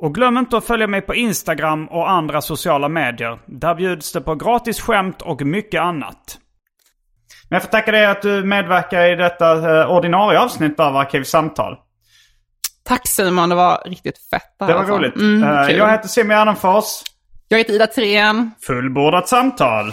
[0.00, 3.38] Och glöm inte att följa mig på Instagram och andra sociala medier.
[3.46, 6.38] Där bjuds det på gratis skämt och mycket annat.
[7.48, 11.76] Men jag får tacka dig att du medverkar i detta eh, ordinarie avsnitt av Arkivsamtal.
[12.84, 14.96] Tack Simon, det var riktigt fett det här Det var alltså.
[14.98, 15.16] roligt.
[15.16, 16.84] Mm, Eh, jag heter Simon Gärdenfors.
[17.48, 18.50] jag heter Ida Trén.
[18.66, 19.92] Fullbordat samtal.